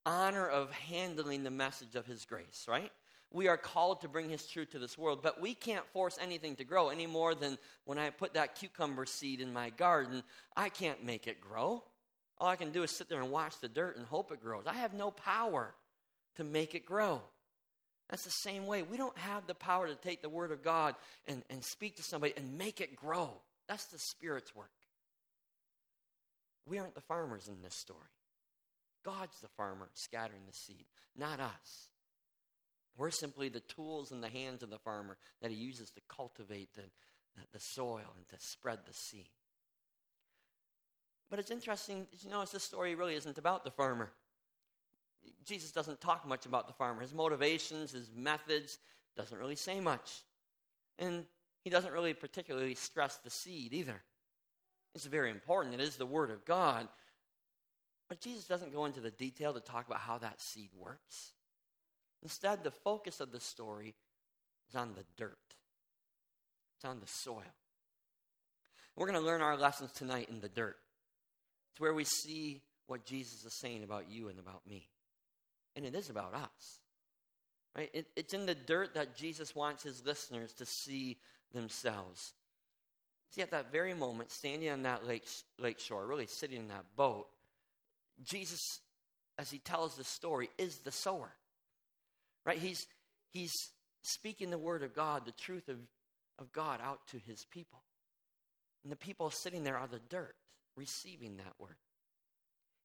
honor 0.05 0.47
of 0.47 0.71
handling 0.71 1.43
the 1.43 1.51
message 1.51 1.95
of 1.95 2.05
His 2.05 2.25
grace, 2.25 2.65
right? 2.67 2.91
We 3.31 3.47
are 3.47 3.57
called 3.57 4.01
to 4.01 4.07
bring 4.07 4.29
His 4.29 4.45
truth 4.45 4.71
to 4.71 4.79
this 4.79 4.97
world, 4.97 5.21
but 5.23 5.41
we 5.41 5.55
can't 5.55 5.85
force 5.87 6.17
anything 6.21 6.55
to 6.57 6.63
grow 6.63 6.89
any 6.89 7.07
more 7.07 7.33
than 7.35 7.57
when 7.85 7.97
I 7.97 8.09
put 8.11 8.35
that 8.35 8.55
cucumber 8.55 9.05
seed 9.05 9.41
in 9.41 9.51
my 9.51 9.71
garden, 9.71 10.23
I 10.55 10.69
can't 10.69 11.03
make 11.03 11.27
it 11.27 11.41
grow. 11.41 11.83
All 12.37 12.47
I 12.47 12.55
can 12.55 12.71
do 12.71 12.83
is 12.83 12.91
sit 12.91 13.09
there 13.09 13.21
and 13.21 13.31
watch 13.31 13.59
the 13.59 13.67
dirt 13.67 13.97
and 13.97 14.05
hope 14.05 14.31
it 14.31 14.41
grows. 14.41 14.65
I 14.67 14.73
have 14.73 14.93
no 14.93 15.11
power 15.11 15.73
to 16.35 16.43
make 16.43 16.75
it 16.75 16.85
grow. 16.85 17.21
That's 18.09 18.25
the 18.25 18.31
same 18.31 18.67
way. 18.67 18.83
We 18.83 18.97
don't 18.97 19.17
have 19.17 19.47
the 19.47 19.55
power 19.55 19.87
to 19.87 19.95
take 19.95 20.21
the 20.21 20.29
Word 20.29 20.51
of 20.51 20.63
God 20.63 20.95
and, 21.27 21.43
and 21.49 21.63
speak 21.63 21.95
to 21.97 22.03
somebody 22.03 22.33
and 22.37 22.57
make 22.57 22.81
it 22.81 22.95
grow. 22.95 23.29
That's 23.67 23.85
the 23.85 23.97
Spirit's 23.97 24.55
work. 24.55 24.69
We 26.65 26.79
aren't 26.79 26.95
the 26.95 27.01
farmers 27.01 27.47
in 27.47 27.61
this 27.61 27.75
story. 27.75 27.99
God's 29.03 29.39
the 29.41 29.49
farmer 29.49 29.89
scattering 29.93 30.41
the 30.47 30.53
seed, 30.53 30.85
not 31.17 31.39
us. 31.39 31.89
We're 32.95 33.11
simply 33.11 33.49
the 33.49 33.59
tools 33.59 34.11
in 34.11 34.21
the 34.21 34.29
hands 34.29 34.63
of 34.63 34.69
the 34.69 34.77
farmer 34.77 35.17
that 35.41 35.51
he 35.51 35.57
uses 35.57 35.89
to 35.91 36.01
cultivate 36.07 36.73
the, 36.75 36.83
the, 37.51 37.59
soil 37.59 38.13
and 38.15 38.29
to 38.29 38.45
spread 38.45 38.79
the 38.85 38.93
seed. 38.93 39.29
But 41.29 41.39
it's 41.39 41.51
interesting, 41.51 42.07
you 42.21 42.29
notice 42.29 42.51
this 42.51 42.63
story 42.63 42.93
really 42.93 43.15
isn't 43.15 43.37
about 43.37 43.63
the 43.63 43.71
farmer. 43.71 44.11
Jesus 45.43 45.71
doesn't 45.71 45.99
talk 45.99 46.27
much 46.27 46.45
about 46.45 46.67
the 46.67 46.73
farmer. 46.73 47.01
His 47.01 47.13
motivations, 47.13 47.91
his 47.91 48.11
methods, 48.15 48.77
doesn't 49.17 49.37
really 49.37 49.55
say 49.55 49.79
much. 49.79 50.21
And 50.99 51.25
he 51.63 51.69
doesn't 51.69 51.91
really 51.91 52.13
particularly 52.13 52.75
stress 52.75 53.17
the 53.17 53.29
seed 53.29 53.73
either. 53.73 54.01
It's 54.95 55.05
very 55.05 55.31
important. 55.31 55.75
It 55.75 55.81
is 55.81 55.95
the 55.95 56.05
Word 56.05 56.29
of 56.29 56.45
God. 56.45 56.87
But 58.09 58.21
Jesus 58.21 58.45
doesn't 58.45 58.73
go 58.73 58.85
into 58.85 58.99
the 58.99 59.11
detail 59.11 59.53
to 59.53 59.59
talk 59.59 59.87
about 59.87 59.99
how 59.99 60.17
that 60.19 60.41
seed 60.41 60.69
works. 60.77 61.33
Instead, 62.21 62.63
the 62.63 62.71
focus 62.71 63.19
of 63.19 63.31
the 63.31 63.39
story 63.39 63.95
is 64.69 64.75
on 64.75 64.93
the 64.93 65.03
dirt, 65.17 65.37
it's 66.75 66.85
on 66.85 66.99
the 66.99 67.07
soil. 67.07 67.41
We're 68.95 69.07
going 69.07 69.19
to 69.19 69.25
learn 69.25 69.41
our 69.41 69.57
lessons 69.57 69.91
tonight 69.91 70.29
in 70.29 70.39
the 70.39 70.49
dirt. 70.49 70.77
It's 71.71 71.81
where 71.81 71.95
we 71.95 72.03
see 72.03 72.61
what 72.85 73.05
Jesus 73.05 73.43
is 73.43 73.59
saying 73.59 73.83
about 73.83 74.07
you 74.07 74.29
and 74.29 74.37
about 74.37 74.61
me. 74.69 74.87
And 75.75 75.83
it 75.83 75.95
is 75.95 76.11
about 76.11 76.35
us. 76.35 76.79
Right? 77.75 77.89
It, 77.91 78.05
it's 78.15 78.35
in 78.35 78.45
the 78.45 78.53
dirt 78.53 78.93
that 78.93 79.15
Jesus 79.15 79.55
wants 79.55 79.81
his 79.81 80.05
listeners 80.05 80.53
to 80.53 80.65
see 80.67 81.17
themselves. 81.51 82.33
See, 83.33 83.41
at 83.41 83.51
that 83.51 83.71
very 83.71 83.95
moment, 83.95 84.31
standing 84.31 84.69
on 84.69 84.83
that 84.83 85.07
lake, 85.07 85.25
lake 85.57 85.79
shore, 85.79 86.05
really 86.05 86.27
sitting 86.27 86.59
in 86.59 86.67
that 86.67 86.85
boat, 86.95 87.25
Jesus, 88.23 88.79
as 89.39 89.49
he 89.49 89.57
tells 89.57 89.95
the 89.95 90.03
story, 90.03 90.51
is 90.59 90.77
the 90.77 90.91
sower. 90.91 91.31
Right? 92.45 92.59
He's, 92.59 92.85
he's 93.31 93.53
speaking 94.03 94.51
the 94.51 94.59
word 94.59 94.83
of 94.83 94.93
God, 94.93 95.25
the 95.25 95.31
truth 95.31 95.67
of, 95.67 95.77
of 96.37 96.51
God 96.51 96.79
out 96.83 96.99
to 97.07 97.17
his 97.25 97.43
people. 97.49 97.79
And 98.83 98.91
the 98.91 98.97
people 98.97 99.31
sitting 99.31 99.63
there 99.63 99.77
are 99.77 99.87
the 99.87 100.01
dirt, 100.09 100.35
receiving 100.75 101.37
that 101.37 101.53
word. 101.57 101.77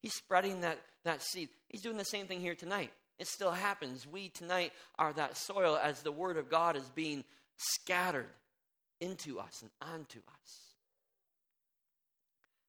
He's 0.01 0.15
spreading 0.15 0.63
that, 0.63 0.79
that 1.05 1.21
seed. 1.21 1.51
He's 1.69 1.83
doing 1.83 1.99
the 1.99 2.05
same 2.05 2.27
thing 2.27 2.41
here 2.41 2.55
tonight. 2.55 2.93
It 3.19 3.27
still 3.27 3.51
happens. 3.51 4.07
We 4.07 4.31
tonight 4.31 4.73
are 4.99 5.13
that 5.13 5.37
soil 5.37 5.77
as 5.77 6.01
the 6.01 6.13
word 6.13 6.39
of 6.39 6.49
God 6.49 6.75
is 6.75 6.89
being 6.95 7.25
scattered 7.59 8.31
into 9.01 9.39
us 9.39 9.63
and 9.63 9.71
onto 9.81 10.19
us. 10.19 10.61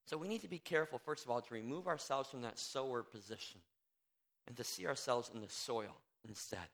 So 0.06 0.18
we 0.18 0.28
need 0.28 0.42
to 0.42 0.48
be 0.48 0.60
careful, 0.60 0.98
first 0.98 1.24
of 1.24 1.32
all, 1.32 1.42
to 1.42 1.54
remove 1.54 1.88
ourselves 1.88 2.30
from 2.30 2.42
that 2.42 2.58
sower 2.58 3.04
position 3.04 3.62
and 4.48 4.58
to 4.58 4.64
see 4.64 4.88
ourselves 4.88 5.30
in 5.34 5.42
the 5.42 5.50
soil 5.50 5.96
instead. 6.28 6.68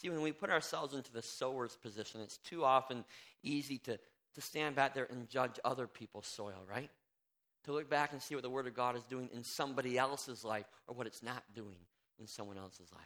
See, 0.00 0.10
when 0.10 0.22
we 0.22 0.32
put 0.32 0.50
ourselves 0.50 0.94
into 0.94 1.12
the 1.12 1.22
sower's 1.22 1.76
position, 1.76 2.20
it's 2.20 2.38
too 2.38 2.64
often 2.64 3.04
easy 3.42 3.78
to, 3.78 3.98
to 4.34 4.40
stand 4.40 4.76
back 4.76 4.94
there 4.94 5.06
and 5.10 5.28
judge 5.28 5.58
other 5.64 5.86
people's 5.86 6.26
soil, 6.26 6.64
right? 6.68 6.90
To 7.64 7.72
look 7.72 7.90
back 7.90 8.12
and 8.12 8.22
see 8.22 8.34
what 8.34 8.42
the 8.42 8.50
Word 8.50 8.66
of 8.66 8.74
God 8.74 8.96
is 8.96 9.04
doing 9.04 9.28
in 9.32 9.42
somebody 9.42 9.98
else's 9.98 10.44
life 10.44 10.66
or 10.86 10.94
what 10.94 11.06
it's 11.06 11.22
not 11.22 11.42
doing 11.54 11.78
in 12.20 12.26
someone 12.26 12.58
else's 12.58 12.92
life. 12.92 13.02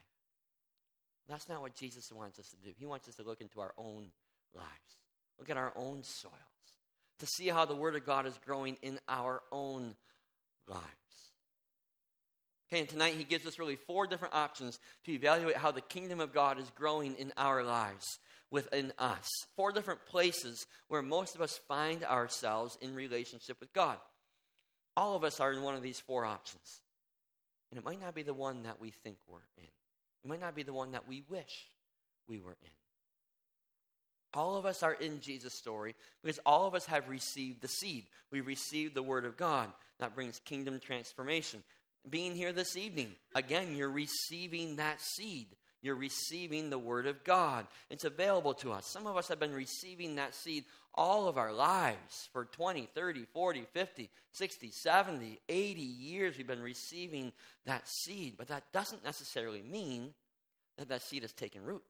That's 1.29 1.49
not 1.49 1.61
what 1.61 1.75
Jesus 1.75 2.11
wants 2.12 2.38
us 2.38 2.49
to 2.50 2.57
do. 2.57 2.75
He 2.79 2.87
wants 2.87 3.09
us 3.09 3.17
to 3.17 3.23
look 3.23 3.41
into 3.41 3.61
our 3.61 3.73
own 3.79 4.11
lives, 4.55 4.97
look 5.39 5.51
at 5.51 5.57
our 5.57 5.73
own 5.77 6.03
soils, 6.03 6.35
to 7.19 7.27
see 7.27 7.49
how 7.49 7.65
the 7.65 7.77
Word 7.77 7.97
of 7.97 8.07
God 8.07 8.27
is 8.27 8.39
growing 8.45 8.77
in 8.83 8.99
our 9.09 9.43
own 9.51 9.95
lives. 10.69 10.87
Okay, 12.69 12.81
and 12.81 12.89
tonight 12.89 13.15
he 13.17 13.25
gives 13.25 13.47
us 13.47 13.59
really 13.59 13.77
four 13.77 14.07
different 14.07 14.35
options 14.35 14.79
to 15.05 15.12
evaluate 15.12 15.57
how 15.57 15.73
the 15.73 15.83
kingdom 15.83 16.21
of 16.21 16.33
God 16.33 16.59
is 16.59 16.71
growing 16.75 17.15
in 17.17 17.33
our 17.37 17.62
lives, 17.62 18.19
within 18.53 18.93
us. 18.99 19.27
Four 19.57 19.73
different 19.73 20.07
places 20.07 20.67
where 20.89 21.03
most 21.03 21.35
of 21.35 21.41
us 21.41 21.59
find 21.67 22.05
ourselves 22.05 22.79
in 22.81 22.95
relationship 22.95 23.59
with 23.59 23.73
God. 23.73 23.97
All 24.97 25.17
of 25.17 25.25
us 25.25 25.41
are 25.41 25.53
in 25.53 25.62
one 25.62 25.75
of 25.75 25.83
these 25.83 25.99
four 25.99 26.25
options. 26.25 26.81
And 27.71 27.79
it 27.79 27.85
might 27.85 28.01
not 28.01 28.15
be 28.15 28.23
the 28.23 28.35
one 28.35 28.65
that 28.65 28.81
we 28.81 28.91
think 28.91 29.17
we're 29.27 29.39
in, 29.57 29.65
it 29.65 30.29
might 30.29 30.41
not 30.41 30.55
be 30.55 30.62
the 30.62 30.75
one 30.75 30.93
that 30.93 31.09
we 31.09 31.25
wish 31.29 31.67
we 32.29 32.39
were 32.39 32.57
in. 32.62 32.71
All 34.35 34.57
of 34.57 34.65
us 34.65 34.83
are 34.83 34.95
in 34.95 35.21
Jesus' 35.21 35.55
story 35.55 35.95
because 36.23 36.41
all 36.47 36.67
of 36.67 36.75
us 36.75 36.87
have 36.87 37.09
received 37.09 37.61
the 37.61 37.69
seed. 37.69 38.05
We 38.31 38.41
received 38.41 38.95
the 38.95 39.03
Word 39.03 39.25
of 39.25 39.37
God 39.37 39.71
that 39.99 40.15
brings 40.15 40.41
kingdom 40.41 40.81
transformation. 40.81 41.62
Being 42.09 42.35
here 42.35 42.53
this 42.53 42.77
evening, 42.77 43.12
again, 43.35 43.77
you're 43.77 43.91
receiving 43.91 44.77
that 44.77 45.01
seed. 45.01 45.47
You're 45.83 45.97
receiving 45.97 46.71
the 46.71 46.79
Word 46.79 47.07
of 47.07 47.23
God. 47.25 47.67
It's 47.91 48.05
available 48.05 48.55
to 48.55 48.73
us. 48.73 48.87
Some 48.87 49.07
of 49.07 49.17
us 49.17 49.29
have 49.29 49.41
been 49.41 49.55
receiving 49.55 50.17
that 50.17 50.35
seed 50.35 50.65
all 50.95 51.29
of 51.29 51.39
our 51.39 51.53
lives 51.53 52.29
for 52.33 52.45
20, 52.45 52.89
30, 52.95 53.27
40, 53.33 53.67
50, 53.73 54.11
60, 54.33 54.71
70, 54.71 55.41
80 55.49 55.81
years. 55.81 56.37
We've 56.37 56.47
been 56.47 56.62
receiving 56.62 57.33
that 57.67 57.87
seed. 57.87 58.35
But 58.39 58.49
that 58.49 58.65
doesn't 58.73 59.05
necessarily 59.05 59.62
mean 59.62 60.15
that 60.79 60.89
that 60.89 61.03
seed 61.03 61.23
has 61.23 61.33
taken 61.33 61.62
root. 61.65 61.83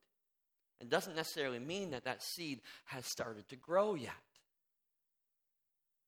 It 0.81 0.89
doesn't 0.89 1.17
necessarily 1.17 1.59
mean 1.59 1.91
that 1.91 2.05
that 2.05 2.23
seed 2.23 2.61
has 2.87 3.07
started 3.07 3.49
to 3.49 3.57
grow 3.57 3.95
yet. 3.95 4.11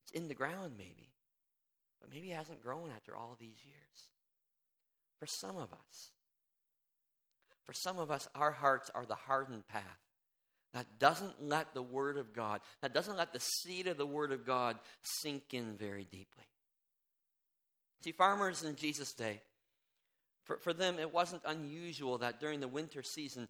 It's 0.03 0.11
in 0.11 0.27
the 0.27 0.33
ground, 0.33 0.73
maybe, 0.77 1.13
but 2.01 2.11
maybe 2.11 2.31
it 2.31 2.35
hasn't 2.35 2.61
grown 2.61 2.91
after 2.95 3.15
all 3.15 3.37
these 3.39 3.63
years. 3.65 4.09
For 5.19 5.25
some 5.25 5.55
of 5.55 5.71
us, 5.71 6.11
for 7.65 7.73
some 7.73 7.97
of 7.97 8.11
us, 8.11 8.27
our 8.35 8.51
hearts 8.51 8.91
are 8.93 9.05
the 9.05 9.15
hardened 9.15 9.67
path 9.67 9.83
that 10.73 10.99
doesn't 10.99 11.41
let 11.41 11.73
the 11.73 11.81
Word 11.81 12.17
of 12.17 12.33
God, 12.33 12.59
that 12.81 12.93
doesn't 12.93 13.17
let 13.17 13.31
the 13.31 13.39
seed 13.39 13.87
of 13.87 13.97
the 13.97 14.05
Word 14.05 14.33
of 14.33 14.45
God 14.45 14.77
sink 15.01 15.53
in 15.53 15.77
very 15.77 16.03
deeply. 16.03 16.43
See, 18.03 18.11
farmers 18.11 18.61
in 18.61 18.75
Jesus' 18.75 19.13
day, 19.13 19.41
for, 20.43 20.57
for 20.57 20.73
them, 20.73 20.99
it 20.99 21.13
wasn't 21.13 21.41
unusual 21.45 22.17
that 22.19 22.41
during 22.41 22.59
the 22.59 22.67
winter 22.67 23.01
season, 23.01 23.47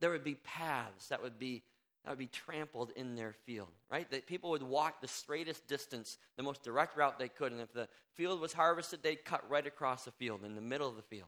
there 0.00 0.10
would 0.10 0.24
be 0.24 0.36
paths 0.36 1.08
that 1.08 1.22
would 1.22 1.38
be 1.38 1.62
that 2.04 2.10
would 2.10 2.18
be 2.20 2.28
trampled 2.28 2.92
in 2.94 3.16
their 3.16 3.32
field, 3.32 3.72
right? 3.90 4.08
That 4.12 4.28
people 4.28 4.50
would 4.50 4.62
walk 4.62 5.00
the 5.00 5.08
straightest 5.08 5.66
distance, 5.66 6.18
the 6.36 6.44
most 6.44 6.62
direct 6.62 6.96
route 6.96 7.18
they 7.18 7.26
could. 7.28 7.50
And 7.50 7.60
if 7.60 7.72
the 7.72 7.88
field 8.14 8.40
was 8.40 8.52
harvested, 8.52 9.02
they'd 9.02 9.24
cut 9.24 9.50
right 9.50 9.66
across 9.66 10.04
the 10.04 10.12
field, 10.12 10.44
in 10.44 10.54
the 10.54 10.60
middle 10.60 10.88
of 10.88 10.94
the 10.94 11.02
field. 11.02 11.26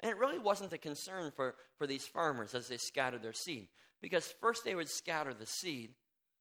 And 0.00 0.10
it 0.10 0.18
really 0.18 0.38
wasn't 0.38 0.74
a 0.74 0.78
concern 0.78 1.32
for, 1.34 1.54
for 1.78 1.86
these 1.86 2.06
farmers 2.06 2.54
as 2.54 2.68
they 2.68 2.76
scattered 2.76 3.22
their 3.22 3.32
seed. 3.32 3.68
Because 4.02 4.34
first 4.38 4.64
they 4.64 4.74
would 4.74 4.90
scatter 4.90 5.32
the 5.32 5.46
seed, 5.46 5.94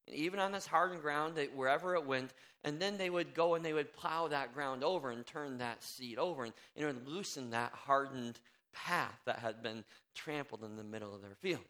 and 0.05 0.17
even 0.17 0.39
on 0.39 0.51
this 0.51 0.67
hardened 0.67 1.01
ground, 1.01 1.35
they, 1.35 1.45
wherever 1.45 1.95
it 1.95 2.05
went, 2.05 2.33
and 2.63 2.79
then 2.79 2.97
they 2.97 3.09
would 3.09 3.33
go 3.33 3.55
and 3.55 3.63
they 3.63 3.73
would 3.73 3.93
plow 3.93 4.27
that 4.27 4.53
ground 4.53 4.83
over 4.83 5.11
and 5.11 5.25
turn 5.25 5.59
that 5.59 5.83
seed 5.83 6.17
over 6.17 6.43
and, 6.43 6.53
and 6.75 6.83
it 6.83 6.87
would 6.87 7.07
loosen 7.07 7.51
that 7.51 7.71
hardened 7.73 8.39
path 8.73 9.19
that 9.25 9.39
had 9.39 9.61
been 9.61 9.83
trampled 10.15 10.63
in 10.63 10.77
the 10.77 10.83
middle 10.83 11.13
of 11.13 11.21
their 11.21 11.35
field. 11.35 11.61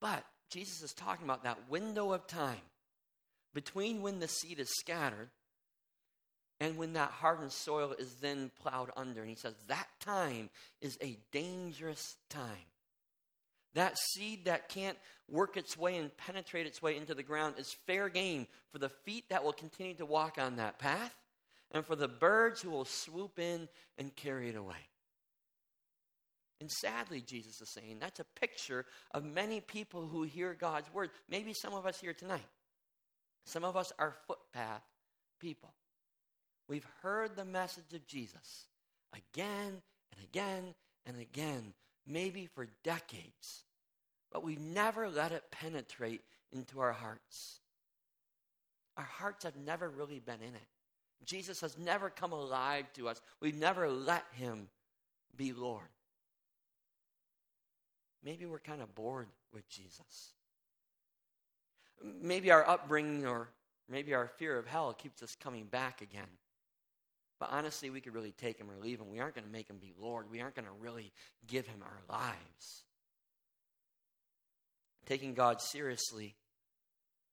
But 0.00 0.24
Jesus 0.50 0.82
is 0.82 0.92
talking 0.92 1.24
about 1.24 1.44
that 1.44 1.68
window 1.68 2.12
of 2.12 2.26
time 2.26 2.60
between 3.54 4.02
when 4.02 4.20
the 4.20 4.28
seed 4.28 4.58
is 4.58 4.70
scattered 4.70 5.30
and 6.60 6.76
when 6.76 6.92
that 6.92 7.10
hardened 7.10 7.52
soil 7.52 7.94
is 7.98 8.14
then 8.20 8.50
plowed 8.62 8.90
under. 8.96 9.20
And 9.20 9.30
he 9.30 9.36
says 9.36 9.54
that 9.68 9.88
time 10.00 10.50
is 10.80 10.98
a 11.02 11.18
dangerous 11.32 12.16
time. 12.28 12.66
That 13.74 13.96
seed 13.98 14.46
that 14.46 14.68
can't 14.68 14.98
work 15.28 15.56
its 15.56 15.76
way 15.76 15.96
and 15.96 16.14
penetrate 16.16 16.66
its 16.66 16.82
way 16.82 16.96
into 16.96 17.14
the 17.14 17.22
ground 17.22 17.54
is 17.56 17.76
fair 17.86 18.08
game 18.08 18.46
for 18.72 18.78
the 18.78 18.88
feet 18.88 19.24
that 19.30 19.44
will 19.44 19.52
continue 19.52 19.94
to 19.94 20.06
walk 20.06 20.38
on 20.38 20.56
that 20.56 20.78
path 20.78 21.14
and 21.70 21.86
for 21.86 21.94
the 21.94 22.08
birds 22.08 22.60
who 22.60 22.70
will 22.70 22.84
swoop 22.84 23.38
in 23.38 23.68
and 23.96 24.14
carry 24.16 24.48
it 24.48 24.56
away. 24.56 24.89
And 26.60 26.70
sadly, 26.70 27.22
Jesus 27.22 27.60
is 27.60 27.70
saying 27.70 27.98
that's 28.00 28.20
a 28.20 28.38
picture 28.38 28.84
of 29.12 29.24
many 29.24 29.60
people 29.60 30.06
who 30.06 30.24
hear 30.24 30.54
God's 30.54 30.92
word. 30.92 31.10
Maybe 31.28 31.54
some 31.54 31.72
of 31.72 31.86
us 31.86 31.98
here 31.98 32.12
tonight. 32.12 32.46
Some 33.46 33.64
of 33.64 33.76
us 33.76 33.92
are 33.98 34.14
footpath 34.26 34.82
people. 35.40 35.72
We've 36.68 36.86
heard 37.02 37.34
the 37.34 37.44
message 37.44 37.92
of 37.94 38.06
Jesus 38.06 38.66
again 39.14 39.82
and 40.12 40.22
again 40.22 40.74
and 41.06 41.18
again, 41.18 41.72
maybe 42.06 42.46
for 42.46 42.68
decades, 42.84 43.64
but 44.30 44.44
we've 44.44 44.60
never 44.60 45.08
let 45.08 45.32
it 45.32 45.50
penetrate 45.50 46.20
into 46.52 46.80
our 46.80 46.92
hearts. 46.92 47.60
Our 48.96 49.04
hearts 49.04 49.44
have 49.44 49.56
never 49.56 49.88
really 49.88 50.20
been 50.20 50.42
in 50.42 50.54
it. 50.54 50.68
Jesus 51.24 51.60
has 51.62 51.78
never 51.78 52.10
come 52.10 52.32
alive 52.32 52.84
to 52.94 53.08
us. 53.08 53.20
We've 53.40 53.58
never 53.58 53.88
let 53.88 54.24
him 54.32 54.68
be 55.36 55.52
Lord. 55.52 55.88
Maybe 58.24 58.46
we're 58.46 58.58
kind 58.58 58.82
of 58.82 58.94
bored 58.94 59.28
with 59.52 59.68
Jesus. 59.68 60.32
Maybe 62.22 62.50
our 62.50 62.68
upbringing 62.68 63.26
or 63.26 63.48
maybe 63.88 64.14
our 64.14 64.28
fear 64.28 64.58
of 64.58 64.66
hell 64.66 64.92
keeps 64.92 65.22
us 65.22 65.34
coming 65.34 65.64
back 65.64 66.00
again. 66.02 66.28
But 67.38 67.50
honestly, 67.52 67.88
we 67.88 68.02
could 68.02 68.14
really 68.14 68.32
take 68.32 68.58
him 68.58 68.70
or 68.70 68.76
leave 68.76 69.00
him. 69.00 69.10
We 69.10 69.20
aren't 69.20 69.34
going 69.34 69.46
to 69.46 69.52
make 69.52 69.68
him 69.68 69.78
be 69.78 69.94
Lord. 69.98 70.30
We 70.30 70.42
aren't 70.42 70.54
going 70.54 70.66
to 70.66 70.82
really 70.82 71.10
give 71.46 71.66
him 71.66 71.82
our 71.82 72.16
lives. 72.18 72.84
Taking 75.06 75.32
God 75.32 75.60
seriously 75.62 76.36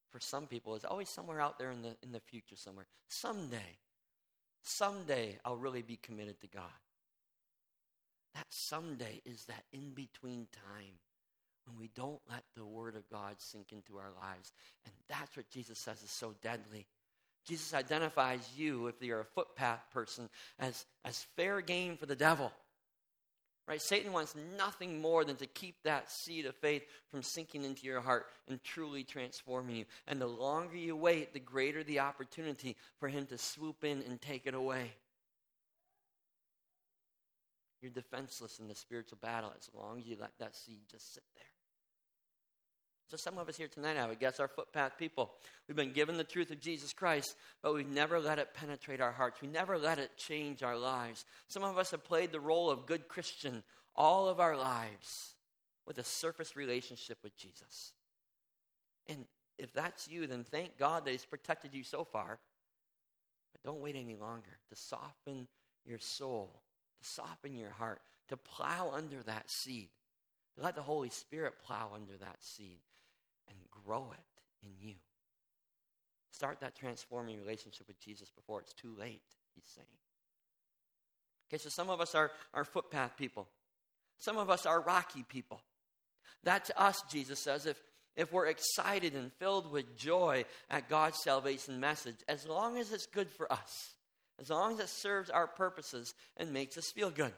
for 0.09 0.21
some 0.21 0.47
people 0.47 0.75
is 0.75 0.85
always 0.85 1.09
somewhere 1.09 1.41
out 1.41 1.59
there 1.59 1.71
in 1.71 1.81
the, 1.81 1.95
in 2.01 2.13
the 2.13 2.21
future 2.21 2.55
somewhere. 2.55 2.87
Someday, 3.09 3.77
someday 4.63 5.37
I'll 5.43 5.57
really 5.57 5.81
be 5.81 5.97
committed 5.97 6.39
to 6.41 6.47
God. 6.47 6.63
That 8.35 8.47
someday 8.49 9.21
is 9.25 9.45
that 9.45 9.63
in 9.71 9.91
between 9.91 10.47
time 10.51 10.99
when 11.65 11.77
we 11.77 11.89
don't 11.95 12.19
let 12.29 12.43
the 12.55 12.65
Word 12.65 12.95
of 12.95 13.09
God 13.09 13.35
sink 13.37 13.71
into 13.71 13.97
our 13.97 14.11
lives. 14.21 14.53
And 14.85 14.93
that's 15.09 15.35
what 15.35 15.49
Jesus 15.49 15.77
says 15.77 16.01
is 16.01 16.11
so 16.11 16.33
deadly. 16.41 16.87
Jesus 17.45 17.73
identifies 17.73 18.49
you, 18.55 18.87
if 18.87 18.95
you're 19.01 19.21
a 19.21 19.25
footpath 19.25 19.89
person, 19.91 20.29
as, 20.59 20.85
as 21.05 21.25
fair 21.35 21.61
game 21.61 21.97
for 21.97 22.05
the 22.05 22.15
devil. 22.15 22.51
Right? 23.67 23.81
Satan 23.81 24.13
wants 24.13 24.33
nothing 24.57 25.01
more 25.01 25.25
than 25.25 25.35
to 25.37 25.45
keep 25.45 25.75
that 25.83 26.09
seed 26.09 26.45
of 26.45 26.55
faith 26.55 26.83
from 27.11 27.21
sinking 27.21 27.65
into 27.65 27.85
your 27.85 27.99
heart 27.99 28.27
and 28.47 28.63
truly 28.63 29.03
transforming 29.03 29.75
you. 29.75 29.85
And 30.07 30.21
the 30.21 30.27
longer 30.27 30.77
you 30.77 30.95
wait, 30.95 31.33
the 31.33 31.39
greater 31.39 31.83
the 31.83 31.99
opportunity 31.99 32.77
for 32.97 33.09
him 33.09 33.25
to 33.25 33.37
swoop 33.37 33.83
in 33.83 34.03
and 34.07 34.21
take 34.21 34.47
it 34.47 34.53
away. 34.53 34.91
You're 37.81 37.91
defenseless 37.91 38.59
in 38.59 38.67
the 38.67 38.75
spiritual 38.75 39.19
battle 39.21 39.53
as 39.57 39.69
long 39.73 39.99
as 39.99 40.07
you 40.07 40.17
let 40.19 40.31
that 40.39 40.55
seed 40.55 40.81
just 40.89 41.13
sit 41.13 41.23
there. 41.35 41.45
So, 43.09 43.15
some 43.15 43.37
of 43.37 43.47
us 43.47 43.55
here 43.55 43.69
tonight, 43.69 43.95
I 43.95 44.05
would 44.05 44.19
guess, 44.19 44.39
are 44.39 44.49
footpath 44.49 44.97
people. 44.97 45.31
We've 45.67 45.77
been 45.77 45.93
given 45.93 46.17
the 46.17 46.25
truth 46.25 46.51
of 46.51 46.59
Jesus 46.59 46.91
Christ, 46.91 47.37
but 47.63 47.73
we've 47.73 47.87
never 47.87 48.19
let 48.19 48.37
it 48.37 48.53
penetrate 48.53 48.99
our 48.99 49.13
hearts. 49.13 49.41
We 49.41 49.47
never 49.47 49.77
let 49.77 49.97
it 49.97 50.17
change 50.17 50.61
our 50.61 50.77
lives. 50.77 51.23
Some 51.47 51.63
of 51.63 51.77
us 51.77 51.91
have 51.91 52.03
played 52.03 52.33
the 52.33 52.39
role 52.41 52.69
of 52.69 52.85
good 52.85 53.07
Christian 53.07 53.63
all 53.95 54.27
of 54.27 54.41
our 54.41 54.57
lives 54.57 55.35
with 55.85 55.97
a 55.97 56.03
surface 56.03 56.57
relationship 56.57 57.17
with 57.23 57.37
Jesus. 57.37 57.93
And 59.07 59.25
if 59.57 59.71
that's 59.73 60.09
you, 60.09 60.27
then 60.27 60.43
thank 60.43 60.77
God 60.77 61.05
that 61.05 61.11
He's 61.11 61.25
protected 61.25 61.73
you 61.73 61.83
so 61.83 62.03
far. 62.03 62.39
But 63.53 63.63
don't 63.63 63.81
wait 63.81 63.95
any 63.95 64.15
longer 64.15 64.59
to 64.69 64.75
soften 64.75 65.47
your 65.85 65.99
soul, 65.99 66.61
to 66.99 67.09
soften 67.09 67.55
your 67.55 67.71
heart, 67.71 68.01
to 68.29 68.37
plow 68.37 68.91
under 68.93 69.21
that 69.23 69.49
seed, 69.49 69.89
to 70.55 70.63
let 70.63 70.75
the 70.75 70.81
Holy 70.81 71.09
Spirit 71.09 71.53
plow 71.65 71.91
under 71.93 72.17
that 72.17 72.37
seed 72.41 72.79
and 73.47 73.57
grow 73.85 74.11
it 74.13 74.65
in 74.65 74.71
you. 74.79 74.95
Start 76.31 76.59
that 76.61 76.75
transforming 76.75 77.39
relationship 77.39 77.87
with 77.87 77.99
Jesus 77.99 78.29
before 78.29 78.61
it's 78.61 78.73
too 78.73 78.93
late, 78.99 79.21
he's 79.55 79.71
saying. 79.73 79.87
Okay, 81.49 81.57
so 81.57 81.69
some 81.69 81.89
of 81.89 82.01
us 82.01 82.13
are, 82.13 82.31
are 82.53 82.65
footpath 82.65 83.15
people. 83.17 83.47
Some 84.17 84.37
of 84.37 84.49
us 84.49 84.65
are 84.65 84.81
rocky 84.81 85.23
people. 85.23 85.61
That 86.43 86.65
to 86.65 86.79
us, 86.79 87.01
Jesus 87.09 87.39
says, 87.39 87.65
if, 87.65 87.81
if 88.15 88.31
we're 88.31 88.47
excited 88.47 89.15
and 89.15 89.31
filled 89.33 89.71
with 89.71 89.97
joy 89.97 90.45
at 90.69 90.89
God's 90.89 91.21
salvation 91.23 91.79
message, 91.79 92.17
as 92.27 92.45
long 92.47 92.77
as 92.77 92.91
it's 92.91 93.05
good 93.05 93.29
for 93.31 93.51
us, 93.51 93.95
as 94.39 94.49
long 94.49 94.73
as 94.73 94.79
it 94.79 94.89
serves 94.89 95.29
our 95.29 95.47
purposes 95.47 96.13
and 96.37 96.51
makes 96.51 96.77
us 96.77 96.91
feel 96.91 97.09
good, 97.09 97.33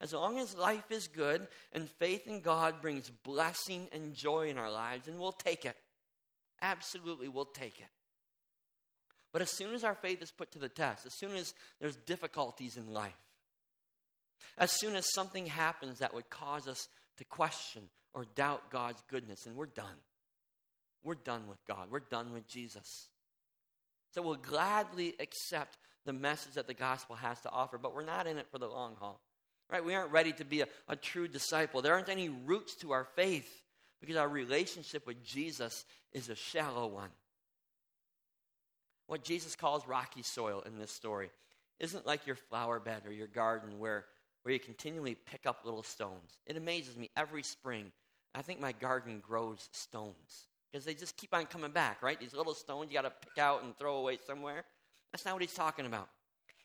as 0.00 0.12
long 0.12 0.38
as 0.38 0.56
life 0.56 0.90
is 0.90 1.08
good 1.08 1.46
and 1.72 1.88
faith 1.88 2.26
in 2.26 2.40
God 2.40 2.80
brings 2.80 3.10
blessing 3.10 3.88
and 3.92 4.14
joy 4.14 4.48
in 4.48 4.58
our 4.58 4.70
lives, 4.70 5.08
and 5.08 5.18
we'll 5.18 5.32
take 5.32 5.64
it. 5.64 5.76
Absolutely, 6.62 7.28
we'll 7.28 7.44
take 7.44 7.78
it. 7.78 7.88
But 9.32 9.42
as 9.42 9.50
soon 9.50 9.74
as 9.74 9.82
our 9.82 9.96
faith 9.96 10.22
is 10.22 10.30
put 10.30 10.52
to 10.52 10.58
the 10.58 10.68
test, 10.68 11.06
as 11.06 11.14
soon 11.14 11.34
as 11.34 11.54
there's 11.80 11.96
difficulties 11.96 12.76
in 12.76 12.92
life, 12.92 13.12
as 14.56 14.70
soon 14.70 14.94
as 14.94 15.12
something 15.12 15.46
happens 15.46 15.98
that 15.98 16.14
would 16.14 16.30
cause 16.30 16.68
us 16.68 16.88
to 17.16 17.24
question 17.24 17.82
or 18.12 18.24
doubt 18.36 18.70
God's 18.70 19.02
goodness, 19.08 19.46
and 19.46 19.56
we're 19.56 19.66
done. 19.66 19.96
We're 21.02 21.16
done 21.16 21.48
with 21.48 21.58
God. 21.66 21.88
We're 21.90 22.00
done 22.00 22.32
with 22.32 22.46
Jesus. 22.46 23.08
So 24.12 24.22
we'll 24.22 24.36
gladly 24.36 25.14
accept 25.18 25.76
the 26.04 26.12
message 26.12 26.54
that 26.54 26.66
the 26.66 26.74
gospel 26.74 27.16
has 27.16 27.40
to 27.40 27.50
offer, 27.50 27.78
but 27.78 27.94
we're 27.94 28.04
not 28.04 28.26
in 28.26 28.38
it 28.38 28.46
for 28.50 28.58
the 28.58 28.68
long 28.68 28.96
haul. 28.98 29.20
Right? 29.70 29.84
We 29.84 29.94
aren't 29.94 30.12
ready 30.12 30.32
to 30.34 30.44
be 30.44 30.60
a, 30.60 30.66
a 30.88 30.96
true 30.96 31.26
disciple. 31.26 31.80
There 31.80 31.94
aren't 31.94 32.10
any 32.10 32.28
roots 32.28 32.74
to 32.76 32.92
our 32.92 33.04
faith 33.16 33.50
because 34.00 34.16
our 34.16 34.28
relationship 34.28 35.06
with 35.06 35.24
Jesus 35.24 35.84
is 36.12 36.28
a 36.28 36.34
shallow 36.34 36.86
one. 36.86 37.10
What 39.06 39.24
Jesus 39.24 39.56
calls 39.56 39.86
rocky 39.86 40.22
soil 40.22 40.62
in 40.66 40.78
this 40.78 40.90
story 40.90 41.30
isn't 41.80 42.06
like 42.06 42.26
your 42.26 42.36
flower 42.36 42.78
bed 42.78 43.02
or 43.06 43.12
your 43.12 43.26
garden 43.26 43.78
where, 43.78 44.04
where 44.42 44.52
you 44.52 44.60
continually 44.60 45.14
pick 45.14 45.46
up 45.46 45.60
little 45.64 45.82
stones. 45.82 46.38
It 46.46 46.56
amazes 46.56 46.96
me 46.96 47.10
every 47.16 47.42
spring. 47.42 47.92
I 48.34 48.42
think 48.42 48.60
my 48.60 48.72
garden 48.72 49.22
grows 49.26 49.68
stones 49.72 50.48
because 50.70 50.84
they 50.84 50.94
just 50.94 51.16
keep 51.16 51.34
on 51.34 51.46
coming 51.46 51.70
back, 51.70 52.02
right? 52.02 52.18
These 52.18 52.34
little 52.34 52.54
stones 52.54 52.90
you 52.90 52.98
got 52.98 53.02
to 53.02 53.12
pick 53.28 53.38
out 53.38 53.62
and 53.62 53.76
throw 53.76 53.96
away 53.96 54.18
somewhere. 54.26 54.64
That's 55.14 55.24
not 55.24 55.34
what 55.34 55.42
he's 55.42 55.54
talking 55.54 55.86
about. 55.86 56.08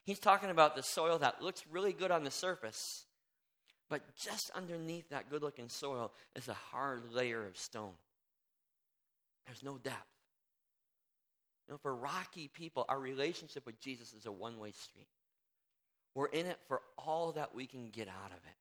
He's 0.06 0.18
talking 0.18 0.50
about 0.50 0.76
the 0.76 0.82
soil 0.82 1.20
that 1.20 1.40
looks 1.40 1.64
really 1.70 1.94
good 1.94 2.10
on 2.10 2.24
the 2.24 2.32
surface, 2.32 3.06
but 3.92 4.02
just 4.16 4.50
underneath 4.56 5.08
that 5.10 5.30
good 5.30 5.44
looking 5.44 5.70
soil 5.70 6.12
is 6.36 6.48
a 6.48 6.56
hard 6.56 7.14
layer 7.14 7.46
of 7.46 7.56
stone. 7.58 7.94
There's 9.46 9.62
no 9.62 9.78
depth. 9.78 9.98
You 11.68 11.74
know, 11.74 11.78
for 11.78 11.96
rocky 11.96 12.48
people, 12.48 12.86
our 12.90 13.00
relationship 13.00 13.68
with 13.68 13.80
Jesus 13.80 14.14
is 14.14 14.26
a 14.26 14.32
one 14.32 14.58
way 14.58 14.72
street. 14.72 15.10
We're 16.16 16.26
in 16.26 16.48
it 16.48 16.58
for 16.68 16.82
all 16.98 17.34
that 17.34 17.54
we 17.54 17.68
can 17.68 17.92
get 17.92 18.08
out 18.08 18.32
of 18.32 18.38
it. 18.38 18.58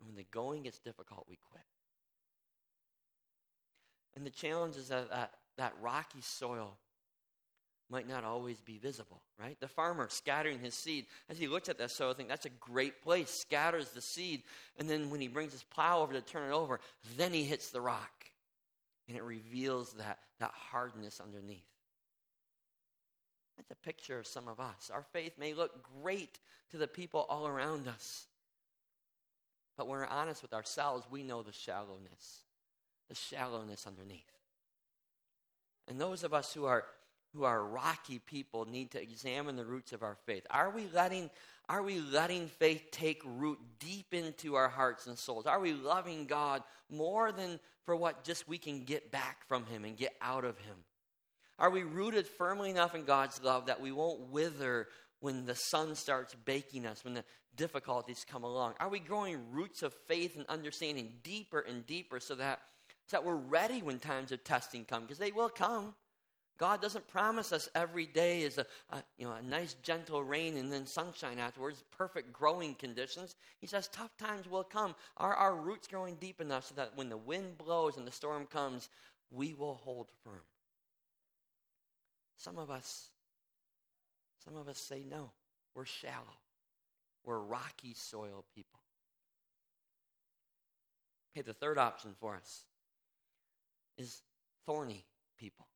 And 0.00 0.08
when 0.08 0.16
the 0.16 0.26
going 0.30 0.64
gets 0.64 0.80
difficult, 0.80 1.24
we 1.30 1.38
quit. 1.50 1.64
And 4.16 4.26
the 4.26 4.30
challenge 4.30 4.76
is 4.76 4.88
that 4.88 5.08
that, 5.08 5.32
that 5.56 5.72
rocky 5.80 6.20
soil 6.20 6.76
might 7.92 8.08
not 8.08 8.24
always 8.24 8.58
be 8.62 8.78
visible, 8.78 9.20
right? 9.38 9.60
The 9.60 9.68
farmer 9.68 10.08
scattering 10.10 10.58
his 10.58 10.74
seed, 10.74 11.04
as 11.28 11.38
he 11.38 11.46
looks 11.46 11.68
at 11.68 11.76
that 11.78 11.90
soil, 11.90 12.10
I 12.10 12.14
think 12.14 12.30
that's 12.30 12.46
a 12.46 12.50
great 12.50 13.02
place, 13.02 13.28
scatters 13.30 13.90
the 13.90 14.00
seed, 14.00 14.42
and 14.78 14.88
then 14.88 15.10
when 15.10 15.20
he 15.20 15.28
brings 15.28 15.52
his 15.52 15.62
plow 15.62 16.00
over 16.00 16.14
to 16.14 16.22
turn 16.22 16.50
it 16.50 16.54
over, 16.54 16.80
then 17.18 17.34
he 17.34 17.44
hits 17.44 17.70
the 17.70 17.82
rock. 17.82 18.30
And 19.08 19.16
it 19.16 19.22
reveals 19.22 19.92
that, 19.94 20.18
that 20.40 20.52
hardness 20.70 21.20
underneath. 21.20 21.66
That's 23.58 23.70
a 23.70 23.84
picture 23.84 24.18
of 24.18 24.26
some 24.26 24.48
of 24.48 24.58
us. 24.58 24.90
Our 24.92 25.04
faith 25.12 25.34
may 25.38 25.52
look 25.52 25.86
great 26.02 26.38
to 26.70 26.78
the 26.78 26.88
people 26.88 27.26
all 27.28 27.46
around 27.46 27.86
us. 27.88 28.26
But 29.76 29.86
when 29.86 29.98
we're 29.98 30.06
honest 30.06 30.40
with 30.40 30.54
ourselves, 30.54 31.04
we 31.10 31.22
know 31.22 31.42
the 31.42 31.52
shallowness, 31.52 32.42
the 33.10 33.14
shallowness 33.14 33.86
underneath. 33.86 34.24
And 35.88 36.00
those 36.00 36.24
of 36.24 36.32
us 36.32 36.54
who 36.54 36.64
are 36.64 36.84
who 37.34 37.44
are 37.44 37.64
rocky 37.64 38.18
people 38.18 38.66
need 38.66 38.90
to 38.90 39.02
examine 39.02 39.56
the 39.56 39.64
roots 39.64 39.92
of 39.92 40.02
our 40.02 40.16
faith. 40.26 40.46
Are 40.50 40.70
we 40.70 40.86
letting 40.92 41.30
are 41.68 41.82
we 41.82 42.00
letting 42.00 42.48
faith 42.48 42.88
take 42.90 43.22
root 43.24 43.58
deep 43.78 44.12
into 44.12 44.56
our 44.56 44.68
hearts 44.68 45.06
and 45.06 45.18
souls? 45.18 45.46
Are 45.46 45.60
we 45.60 45.72
loving 45.72 46.26
God 46.26 46.62
more 46.90 47.32
than 47.32 47.60
for 47.86 47.96
what 47.96 48.24
just 48.24 48.48
we 48.48 48.58
can 48.58 48.84
get 48.84 49.10
back 49.10 49.46
from 49.46 49.64
him 49.66 49.84
and 49.84 49.96
get 49.96 50.12
out 50.20 50.44
of 50.44 50.58
him? 50.58 50.76
Are 51.58 51.70
we 51.70 51.84
rooted 51.84 52.26
firmly 52.26 52.70
enough 52.70 52.94
in 52.94 53.04
God's 53.04 53.42
love 53.42 53.66
that 53.66 53.80
we 53.80 53.92
won't 53.92 54.30
wither 54.30 54.88
when 55.20 55.46
the 55.46 55.54
sun 55.54 55.94
starts 55.94 56.34
baking 56.44 56.84
us, 56.84 57.04
when 57.04 57.14
the 57.14 57.24
difficulties 57.56 58.26
come 58.28 58.42
along? 58.42 58.74
Are 58.80 58.88
we 58.88 58.98
growing 58.98 59.38
roots 59.52 59.82
of 59.82 59.94
faith 60.08 60.36
and 60.36 60.44
understanding 60.48 61.12
deeper 61.22 61.60
and 61.60 61.86
deeper 61.86 62.18
so 62.18 62.34
that, 62.34 62.60
so 63.06 63.16
that 63.16 63.24
we're 63.24 63.36
ready 63.36 63.82
when 63.82 64.00
times 64.00 64.32
of 64.32 64.42
testing 64.42 64.84
come? 64.84 65.02
Because 65.02 65.18
they 65.18 65.30
will 65.30 65.48
come. 65.48 65.94
God 66.62 66.80
doesn't 66.80 67.08
promise 67.08 67.52
us 67.52 67.68
every 67.74 68.06
day 68.06 68.42
is 68.42 68.56
a, 68.56 68.64
a, 68.90 69.02
you 69.18 69.26
know, 69.26 69.32
a 69.32 69.42
nice 69.42 69.74
gentle 69.82 70.22
rain 70.22 70.56
and 70.56 70.72
then 70.72 70.86
sunshine 70.86 71.40
afterwards, 71.40 71.82
perfect 71.90 72.32
growing 72.32 72.76
conditions. 72.76 73.34
He 73.60 73.66
says 73.66 73.88
tough 73.88 74.16
times 74.16 74.48
will 74.48 74.62
come. 74.62 74.94
Are 75.16 75.34
our 75.34 75.56
roots 75.56 75.88
growing 75.88 76.14
deep 76.20 76.40
enough 76.40 76.68
so 76.68 76.76
that 76.76 76.92
when 76.94 77.08
the 77.08 77.16
wind 77.16 77.58
blows 77.58 77.96
and 77.96 78.06
the 78.06 78.12
storm 78.12 78.46
comes, 78.46 78.90
we 79.32 79.54
will 79.54 79.74
hold 79.74 80.06
firm? 80.22 80.44
Some 82.36 82.58
of 82.58 82.70
us, 82.70 83.10
some 84.44 84.54
of 84.54 84.68
us 84.68 84.78
say 84.78 85.02
no. 85.10 85.32
We're 85.74 85.84
shallow. 85.84 86.38
We're 87.24 87.40
rocky 87.40 87.94
soil 87.94 88.44
people. 88.54 88.78
Okay, 91.34 91.42
the 91.42 91.54
third 91.54 91.78
option 91.78 92.12
for 92.20 92.36
us 92.36 92.62
is 93.98 94.22
thorny 94.64 95.04
people. 95.40 95.66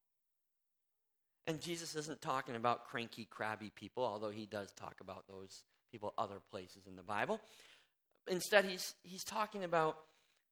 And 1.46 1.60
Jesus 1.60 1.94
isn't 1.94 2.20
talking 2.20 2.56
about 2.56 2.86
cranky, 2.86 3.24
crabby 3.24 3.70
people, 3.74 4.04
although 4.04 4.30
he 4.30 4.46
does 4.46 4.72
talk 4.72 4.96
about 5.00 5.28
those 5.28 5.62
people 5.92 6.12
other 6.18 6.40
places 6.50 6.86
in 6.88 6.96
the 6.96 7.02
Bible. 7.02 7.40
Instead, 8.28 8.64
he's, 8.64 8.94
he's 9.04 9.22
talking 9.22 9.62
about 9.62 9.96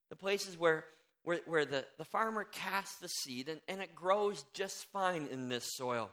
the 0.08 0.16
places 0.16 0.56
where, 0.56 0.84
where, 1.24 1.40
where 1.46 1.64
the, 1.64 1.84
the 1.98 2.04
farmer 2.04 2.44
casts 2.44 2.98
the 3.00 3.08
seed 3.08 3.48
and, 3.48 3.60
and 3.66 3.80
it 3.80 3.94
grows 3.94 4.44
just 4.54 4.84
fine 4.92 5.26
in 5.32 5.48
this 5.48 5.64
soil. 5.76 6.10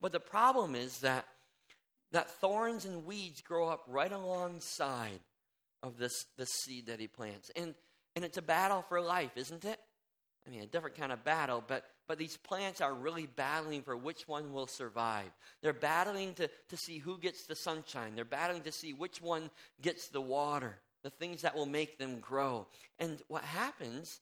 But 0.00 0.10
the 0.10 0.20
problem 0.20 0.74
is 0.74 0.98
that, 1.00 1.26
that 2.10 2.28
thorns 2.40 2.84
and 2.84 3.06
weeds 3.06 3.40
grow 3.40 3.68
up 3.68 3.84
right 3.86 4.10
alongside 4.10 5.20
of 5.82 5.96
this, 5.96 6.24
this 6.36 6.50
seed 6.50 6.86
that 6.86 6.98
he 6.98 7.06
plants. 7.06 7.50
And, 7.54 7.74
and 8.16 8.24
it's 8.24 8.38
a 8.38 8.42
battle 8.42 8.84
for 8.88 9.00
life, 9.00 9.32
isn't 9.36 9.64
it? 9.64 9.78
I 10.46 10.50
mean, 10.50 10.62
a 10.62 10.66
different 10.66 10.96
kind 10.96 11.12
of 11.12 11.24
battle, 11.24 11.62
but, 11.66 11.84
but 12.06 12.18
these 12.18 12.36
plants 12.36 12.80
are 12.80 12.92
really 12.92 13.26
battling 13.26 13.82
for 13.82 13.96
which 13.96 14.28
one 14.28 14.52
will 14.52 14.66
survive. 14.66 15.30
They're 15.62 15.72
battling 15.72 16.34
to, 16.34 16.48
to 16.68 16.76
see 16.76 16.98
who 16.98 17.18
gets 17.18 17.46
the 17.46 17.54
sunshine. 17.54 18.14
They're 18.14 18.24
battling 18.24 18.62
to 18.62 18.72
see 18.72 18.92
which 18.92 19.22
one 19.22 19.50
gets 19.80 20.08
the 20.08 20.20
water, 20.20 20.76
the 21.02 21.10
things 21.10 21.42
that 21.42 21.54
will 21.54 21.66
make 21.66 21.98
them 21.98 22.20
grow. 22.20 22.66
And 22.98 23.22
what 23.28 23.42
happens, 23.42 24.20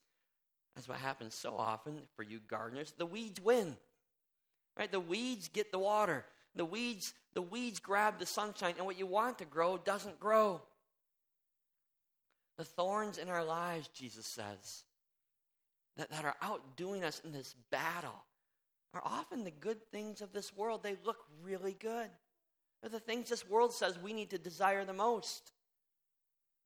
as 0.76 0.88
what 0.88 0.98
happens 0.98 1.34
so 1.34 1.56
often 1.56 2.02
for 2.14 2.22
you 2.22 2.40
gardeners, 2.48 2.92
the 2.96 3.06
weeds 3.06 3.40
win. 3.40 3.76
Right? 4.78 4.90
The 4.90 5.00
weeds 5.00 5.48
get 5.48 5.72
the 5.72 5.78
water. 5.78 6.24
The 6.54 6.64
weeds, 6.64 7.14
the 7.34 7.42
weeds 7.42 7.80
grab 7.80 8.18
the 8.18 8.26
sunshine, 8.26 8.74
and 8.76 8.86
what 8.86 8.98
you 8.98 9.06
want 9.06 9.38
to 9.38 9.44
grow 9.44 9.78
doesn't 9.78 10.20
grow. 10.20 10.60
The 12.58 12.64
thorns 12.64 13.18
in 13.18 13.28
our 13.28 13.44
lives, 13.44 13.88
Jesus 13.88 14.26
says, 14.26 14.84
that, 15.96 16.10
that 16.10 16.24
are 16.24 16.36
outdoing 16.40 17.04
us 17.04 17.20
in 17.24 17.32
this 17.32 17.54
battle 17.70 18.24
are 18.94 19.02
often 19.04 19.44
the 19.44 19.50
good 19.50 19.82
things 19.90 20.20
of 20.20 20.32
this 20.32 20.54
world. 20.54 20.82
They 20.82 20.96
look 21.04 21.24
really 21.42 21.76
good. 21.78 22.08
They're 22.80 22.90
the 22.90 23.00
things 23.00 23.28
this 23.28 23.48
world 23.48 23.72
says 23.72 23.98
we 23.98 24.12
need 24.12 24.30
to 24.30 24.38
desire 24.38 24.84
the 24.84 24.92
most. 24.92 25.52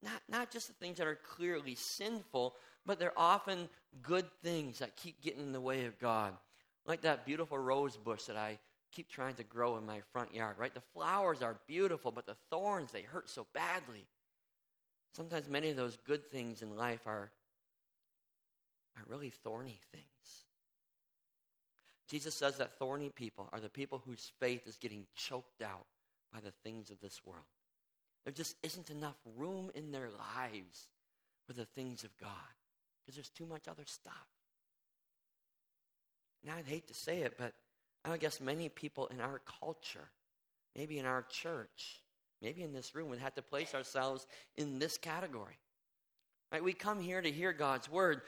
Not, 0.02 0.22
not 0.28 0.50
just 0.50 0.68
the 0.68 0.74
things 0.74 0.98
that 0.98 1.06
are 1.06 1.18
clearly 1.22 1.74
sinful, 1.74 2.54
but 2.84 2.98
they're 2.98 3.18
often 3.18 3.68
good 4.02 4.26
things 4.42 4.78
that 4.78 4.96
keep 4.96 5.20
getting 5.20 5.42
in 5.42 5.52
the 5.52 5.60
way 5.60 5.86
of 5.86 5.98
God. 5.98 6.32
Like 6.84 7.02
that 7.02 7.26
beautiful 7.26 7.58
rose 7.58 7.96
bush 7.96 8.24
that 8.24 8.36
I 8.36 8.58
keep 8.92 9.08
trying 9.08 9.34
to 9.34 9.44
grow 9.44 9.76
in 9.76 9.84
my 9.84 10.00
front 10.12 10.34
yard, 10.34 10.56
right? 10.58 10.72
The 10.72 10.80
flowers 10.80 11.42
are 11.42 11.56
beautiful, 11.66 12.10
but 12.10 12.26
the 12.26 12.36
thorns, 12.50 12.92
they 12.92 13.02
hurt 13.02 13.28
so 13.28 13.46
badly. 13.52 14.06
Sometimes 15.14 15.48
many 15.48 15.70
of 15.70 15.76
those 15.76 15.98
good 16.06 16.30
things 16.30 16.62
in 16.62 16.76
life 16.76 17.06
are, 17.06 17.30
are 18.96 19.04
really 19.08 19.30
thorny 19.30 19.78
things. 19.92 20.04
Jesus 22.08 22.34
says 22.34 22.56
that 22.58 22.78
thorny 22.78 23.10
people 23.10 23.48
are 23.52 23.60
the 23.60 23.68
people 23.68 24.02
whose 24.04 24.30
faith 24.38 24.66
is 24.66 24.76
getting 24.76 25.06
choked 25.14 25.62
out 25.62 25.86
by 26.32 26.40
the 26.40 26.52
things 26.62 26.90
of 26.90 27.00
this 27.00 27.20
world. 27.24 27.44
There 28.24 28.32
just 28.32 28.56
isn't 28.62 28.90
enough 28.90 29.16
room 29.36 29.70
in 29.74 29.90
their 29.90 30.08
lives 30.10 30.88
for 31.46 31.52
the 31.52 31.64
things 31.64 32.04
of 32.04 32.16
God 32.18 32.30
because 33.04 33.16
there's 33.16 33.30
too 33.30 33.46
much 33.46 33.68
other 33.68 33.84
stuff. 33.86 34.26
And 36.42 36.52
I'd 36.52 36.66
hate 36.66 36.88
to 36.88 36.94
say 36.94 37.22
it, 37.22 37.36
but 37.38 37.54
I 38.04 38.16
guess 38.16 38.40
many 38.40 38.68
people 38.68 39.08
in 39.08 39.20
our 39.20 39.40
culture, 39.60 40.08
maybe 40.76 40.98
in 40.98 41.06
our 41.06 41.22
church, 41.22 42.02
maybe 42.40 42.62
in 42.62 42.72
this 42.72 42.94
room, 42.94 43.08
would 43.10 43.18
have 43.18 43.34
to 43.34 43.42
place 43.42 43.74
ourselves 43.74 44.26
in 44.56 44.78
this 44.78 44.96
category. 44.96 45.58
Right? 46.52 46.62
We 46.62 46.72
come 46.72 47.00
here 47.00 47.20
to 47.20 47.30
hear 47.30 47.52
God's 47.52 47.90
word, 47.90 48.22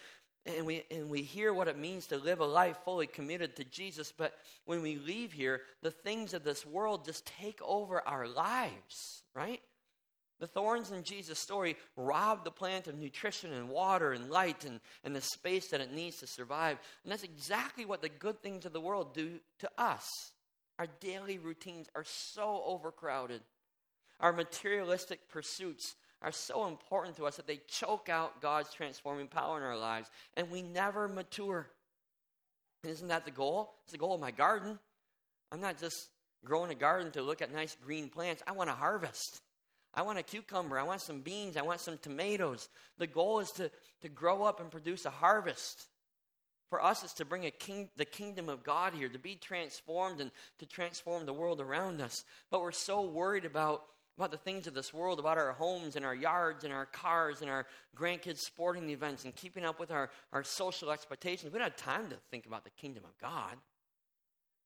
and 0.46 0.64
we, 0.66 0.84
and 0.90 1.10
we 1.10 1.22
hear 1.22 1.52
what 1.52 1.68
it 1.68 1.78
means 1.78 2.06
to 2.06 2.16
live 2.16 2.40
a 2.40 2.46
life 2.46 2.78
fully 2.84 3.06
committed 3.06 3.56
to 3.56 3.64
Jesus, 3.64 4.12
but 4.16 4.34
when 4.64 4.82
we 4.82 4.96
leave 4.96 5.32
here, 5.32 5.62
the 5.82 5.90
things 5.90 6.34
of 6.34 6.44
this 6.44 6.64
world 6.64 7.04
just 7.04 7.26
take 7.26 7.60
over 7.62 8.00
our 8.06 8.26
lives, 8.26 9.22
right? 9.34 9.60
The 10.40 10.46
thorns 10.46 10.92
in 10.92 11.02
Jesus' 11.02 11.38
story 11.38 11.76
rob 11.96 12.44
the 12.44 12.50
plant 12.50 12.86
of 12.86 12.96
nutrition 12.96 13.52
and 13.52 13.68
water 13.68 14.12
and 14.12 14.30
light 14.30 14.64
and, 14.64 14.80
and 15.02 15.14
the 15.14 15.20
space 15.20 15.68
that 15.68 15.80
it 15.80 15.92
needs 15.92 16.18
to 16.18 16.26
survive. 16.28 16.78
And 17.02 17.10
that's 17.10 17.24
exactly 17.24 17.84
what 17.84 18.02
the 18.02 18.08
good 18.08 18.40
things 18.40 18.64
of 18.64 18.72
the 18.72 18.80
world 18.80 19.14
do 19.14 19.40
to 19.58 19.70
us. 19.76 20.32
Our 20.78 20.86
daily 21.00 21.38
routines 21.38 21.88
are 21.96 22.04
so 22.04 22.62
overcrowded. 22.64 23.40
Our 24.20 24.32
materialistic 24.32 25.28
pursuits 25.28 25.96
are 26.22 26.32
so 26.32 26.66
important 26.66 27.16
to 27.16 27.26
us 27.26 27.36
that 27.36 27.46
they 27.46 27.60
choke 27.68 28.08
out 28.08 28.40
God's 28.40 28.72
transforming 28.72 29.28
power 29.28 29.56
in 29.56 29.62
our 29.62 29.78
lives, 29.78 30.10
and 30.36 30.50
we 30.50 30.62
never 30.62 31.08
mature. 31.08 31.68
Isn't 32.84 33.08
that 33.08 33.24
the 33.24 33.30
goal? 33.30 33.74
It's 33.84 33.92
the 33.92 33.98
goal 33.98 34.14
of 34.14 34.20
my 34.20 34.30
garden. 34.30 34.78
I'm 35.52 35.60
not 35.60 35.78
just 35.78 36.08
growing 36.44 36.70
a 36.70 36.74
garden 36.74 37.10
to 37.12 37.22
look 37.22 37.42
at 37.42 37.52
nice 37.52 37.76
green 37.84 38.08
plants, 38.08 38.42
I 38.46 38.52
want 38.52 38.70
to 38.70 38.74
harvest. 38.74 39.40
I 39.94 40.02
want 40.02 40.18
a 40.18 40.22
cucumber. 40.22 40.78
I 40.78 40.84
want 40.84 41.00
some 41.00 41.20
beans. 41.20 41.56
I 41.56 41.62
want 41.62 41.80
some 41.80 41.98
tomatoes. 41.98 42.68
The 42.98 43.06
goal 43.06 43.40
is 43.40 43.50
to, 43.52 43.70
to 44.02 44.08
grow 44.08 44.44
up 44.44 44.60
and 44.60 44.70
produce 44.70 45.06
a 45.06 45.10
harvest. 45.10 45.86
For 46.70 46.84
us, 46.84 47.02
it's 47.02 47.14
to 47.14 47.24
bring 47.24 47.46
a 47.46 47.50
king, 47.50 47.88
the 47.96 48.04
kingdom 48.04 48.48
of 48.48 48.62
God 48.62 48.92
here, 48.92 49.08
to 49.08 49.18
be 49.18 49.36
transformed 49.36 50.20
and 50.20 50.30
to 50.58 50.66
transform 50.66 51.24
the 51.24 51.32
world 51.32 51.60
around 51.60 52.00
us. 52.00 52.24
But 52.50 52.60
we're 52.60 52.72
so 52.72 53.00
worried 53.00 53.46
about, 53.46 53.84
about 54.18 54.32
the 54.32 54.36
things 54.36 54.66
of 54.66 54.74
this 54.74 54.92
world, 54.92 55.20
about 55.20 55.38
our 55.38 55.52
homes 55.52 55.94
and 55.94 56.04
our 56.04 56.14
yards 56.14 56.64
and 56.64 56.72
our 56.72 56.86
cars 56.86 57.40
and 57.40 57.48
our 57.48 57.66
grandkids' 57.96 58.38
sporting 58.38 58.90
events 58.90 59.24
and 59.24 59.34
keeping 59.36 59.64
up 59.64 59.78
with 59.78 59.92
our, 59.92 60.10
our 60.32 60.42
social 60.42 60.90
expectations. 60.90 61.52
We 61.52 61.60
don't 61.60 61.68
have 61.68 61.76
time 61.76 62.08
to 62.10 62.16
think 62.30 62.44
about 62.44 62.64
the 62.64 62.70
kingdom 62.70 63.04
of 63.04 63.16
God. 63.18 63.54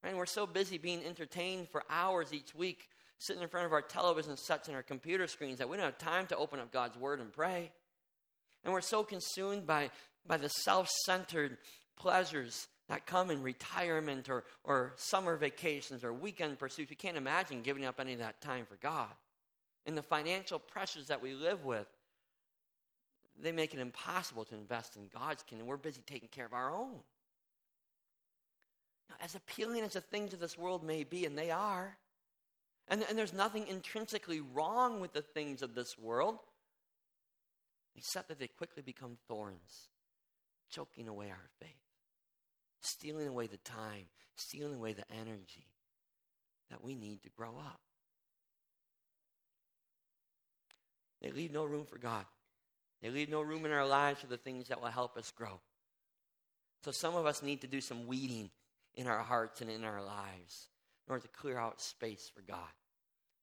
And 0.03 0.17
we're 0.17 0.25
so 0.25 0.47
busy 0.47 0.79
being 0.79 1.05
entertained 1.05 1.69
for 1.69 1.85
hours 1.91 2.33
each 2.33 2.55
week 2.55 2.89
sitting 3.19 3.43
in 3.43 3.49
front 3.49 3.67
of 3.67 3.73
our 3.73 3.83
television 3.83 4.37
sets 4.37 4.69
and 4.69 4.77
our 4.77 4.83
computer 4.83 5.27
screens 5.27 5.59
that 5.59 5.69
we 5.69 5.77
don't 5.77 5.85
have 5.87 5.99
time 5.99 6.27
to 6.27 6.37
open 6.37 6.59
up 6.59 6.73
God's 6.73 6.97
Word 6.97 7.21
and 7.21 7.33
pray. 7.33 7.71
And 8.65 8.73
we're 8.73 8.81
so 8.81 9.05
consumed 9.05 9.67
by, 9.67 9.91
by 10.27 10.39
the 10.39 10.49
self 10.49 10.89
centered 11.05 11.59
pleasures 11.97 12.69
that 12.89 13.07
come 13.07 13.31
in 13.31 13.43
retirement 13.43 14.29
or, 14.29 14.45
or 14.65 14.95
summer 14.97 15.37
vacations 15.37 16.03
or 16.03 16.13
weekend 16.13 16.59
pursuits. 16.59 16.91
We 16.91 16.97
can't 16.97 17.17
imagine 17.17 17.63
giving 17.63 17.85
up 17.85 18.01
any 18.01 18.15
of 18.15 18.19
that 18.19 18.41
time 18.41 18.67
for 18.67 18.77
God. 18.77 19.09
And 19.87 19.97
the 19.97 20.03
financial 20.03 20.59
pressures 20.59 21.09
that 21.09 21.23
we 21.23 21.35
live 21.35 21.65
with, 21.65 21.87
they 23.41 23.53
make 23.53 23.75
it 23.75 23.81
impossible 23.81 24.45
to 24.45 24.55
invest 24.55 24.97
in 24.97 25.09
God's 25.09 25.43
kingdom. 25.43 25.67
We're 25.67 25.77
busy 25.77 26.03
taking 26.07 26.29
care 26.29 26.47
of 26.47 26.53
our 26.53 26.73
own. 26.73 27.01
Now, 29.09 29.17
as 29.21 29.35
appealing 29.35 29.83
as 29.83 29.95
the 29.95 30.01
things 30.01 30.33
of 30.33 30.41
this 30.41 30.57
world 30.57 30.85
may 30.85 31.05
be, 31.05 31.27
and 31.27 31.37
they 31.37 31.51
are, 31.51 31.97
and, 32.89 33.05
and 33.09 33.19
there's 33.19 33.33
nothing 33.33 33.67
intrinsically 33.69 34.41
wrong 34.41 35.01
with 35.01 35.13
the 35.13 35.23
things 35.23 35.63
of 35.63 35.75
this 35.75 35.99
world, 35.99 36.39
except 37.97 38.29
that 38.29 38.39
they 38.39 38.49
quickly 38.49 38.83
become 38.83 39.17
thorns, 39.29 39.89
choking 40.71 41.09
away 41.09 41.31
our 41.31 41.49
faith, 41.61 41.71
stealing 42.81 43.29
away 43.29 43.47
the 43.47 43.59
time, 43.59 44.07
stealing 44.37 44.77
away 44.77 44.93
the 44.93 45.11
energy 45.11 45.67
that 46.71 46.83
we 46.83 46.95
need 46.95 47.23
to 47.23 47.31
grow 47.31 47.57
up. 47.59 47.81
They 51.23 51.31
leave 51.31 51.53
no 51.53 51.65
room 51.65 51.87
for 51.87 51.99
God. 51.99 52.25
They 53.01 53.11
leave 53.11 53.31
no 53.31 53.41
room 53.41 53.65
in 53.65 53.73
our 53.73 53.87
lives 53.87 54.21
for 54.21 54.27
the 54.27 54.37
things 54.37 54.69
that 54.69 54.81
will 54.81 54.89
help 54.89 55.17
us 55.17 55.31
grow. 55.31 55.61
So 56.85 56.91
some 56.91 57.15
of 57.15 57.27
us 57.27 57.43
need 57.43 57.61
to 57.61 57.67
do 57.67 57.81
some 57.81 58.07
weeding 58.07 58.51
in 58.95 59.07
our 59.07 59.21
hearts 59.21 59.61
and 59.61 59.71
in 59.71 59.85
our 59.85 60.03
lives 60.03 60.69
in 61.07 61.13
order 61.13 61.23
to 61.23 61.29
clear 61.29 61.59
out 61.59 61.81
space 61.81 62.31
for 62.35 62.43
God. 62.43 62.59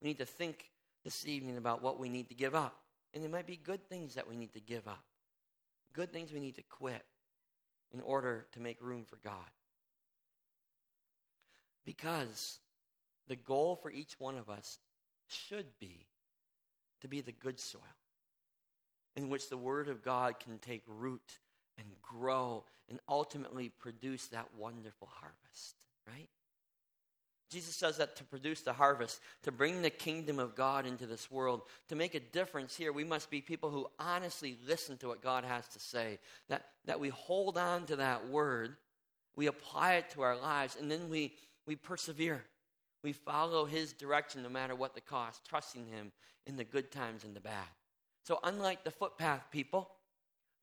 We 0.01 0.09
need 0.09 0.17
to 0.19 0.25
think 0.25 0.69
this 1.03 1.25
evening 1.25 1.57
about 1.57 1.81
what 1.81 1.99
we 1.99 2.09
need 2.09 2.29
to 2.29 2.35
give 2.35 2.53
up. 2.53 2.75
And 3.13 3.23
there 3.23 3.31
might 3.31 3.47
be 3.47 3.57
good 3.57 3.87
things 3.89 4.15
that 4.15 4.29
we 4.29 4.35
need 4.35 4.53
to 4.53 4.59
give 4.59 4.87
up, 4.87 5.03
good 5.93 6.13
things 6.13 6.31
we 6.31 6.39
need 6.39 6.55
to 6.55 6.63
quit 6.63 7.03
in 7.93 8.01
order 8.01 8.45
to 8.53 8.59
make 8.59 8.81
room 8.81 9.03
for 9.03 9.17
God. 9.23 9.33
Because 11.85 12.59
the 13.27 13.35
goal 13.35 13.79
for 13.81 13.89
each 13.89 14.19
one 14.19 14.37
of 14.37 14.49
us 14.49 14.77
should 15.27 15.65
be 15.79 16.05
to 17.01 17.07
be 17.07 17.21
the 17.21 17.31
good 17.31 17.59
soil 17.59 17.81
in 19.15 19.29
which 19.29 19.49
the 19.49 19.57
Word 19.57 19.89
of 19.89 20.03
God 20.03 20.39
can 20.39 20.57
take 20.59 20.83
root 20.88 21.39
and 21.77 21.88
grow 22.01 22.63
and 22.89 22.99
ultimately 23.07 23.69
produce 23.69 24.27
that 24.27 24.47
wonderful 24.57 25.09
harvest, 25.12 25.75
right? 26.07 26.29
Jesus 27.49 27.75
says 27.75 27.97
that 27.97 28.15
to 28.17 28.23
produce 28.23 28.62
the 28.62 28.73
harvest, 28.73 29.21
to 29.43 29.51
bring 29.51 29.81
the 29.81 29.89
kingdom 29.89 30.38
of 30.38 30.55
God 30.55 30.85
into 30.85 31.07
this 31.07 31.31
world, 31.31 31.62
to 31.88 31.95
make 31.95 32.13
a 32.13 32.19
difference 32.19 32.75
here, 32.75 32.93
we 32.93 33.03
must 33.03 33.31
be 33.31 33.41
people 33.41 33.71
who 33.71 33.88
honestly 33.97 34.57
listen 34.67 34.97
to 34.97 35.07
what 35.07 35.23
God 35.23 35.43
has 35.43 35.67
to 35.69 35.79
say. 35.79 36.19
That, 36.49 36.65
that 36.85 36.99
we 36.99 37.09
hold 37.09 37.57
on 37.57 37.85
to 37.88 37.95
that 37.95 38.29
word, 38.29 38.77
we 39.35 39.47
apply 39.47 39.95
it 39.95 40.12
to 40.12 40.21
our 40.21 40.38
lives, 40.38 40.77
and 40.79 40.91
then 40.91 41.09
we, 41.09 41.33
we 41.65 41.75
persevere. 41.75 42.43
We 43.03 43.13
follow 43.13 43.65
his 43.65 43.93
direction 43.93 44.43
no 44.43 44.49
matter 44.49 44.75
what 44.75 44.93
the 44.93 45.01
cost, 45.01 45.41
trusting 45.47 45.85
him 45.85 46.12
in 46.45 46.57
the 46.57 46.63
good 46.63 46.91
times 46.91 47.23
and 47.23 47.35
the 47.35 47.39
bad. 47.39 47.67
So 48.25 48.39
unlike 48.43 48.83
the 48.83 48.91
footpath 48.91 49.45
people, 49.51 49.89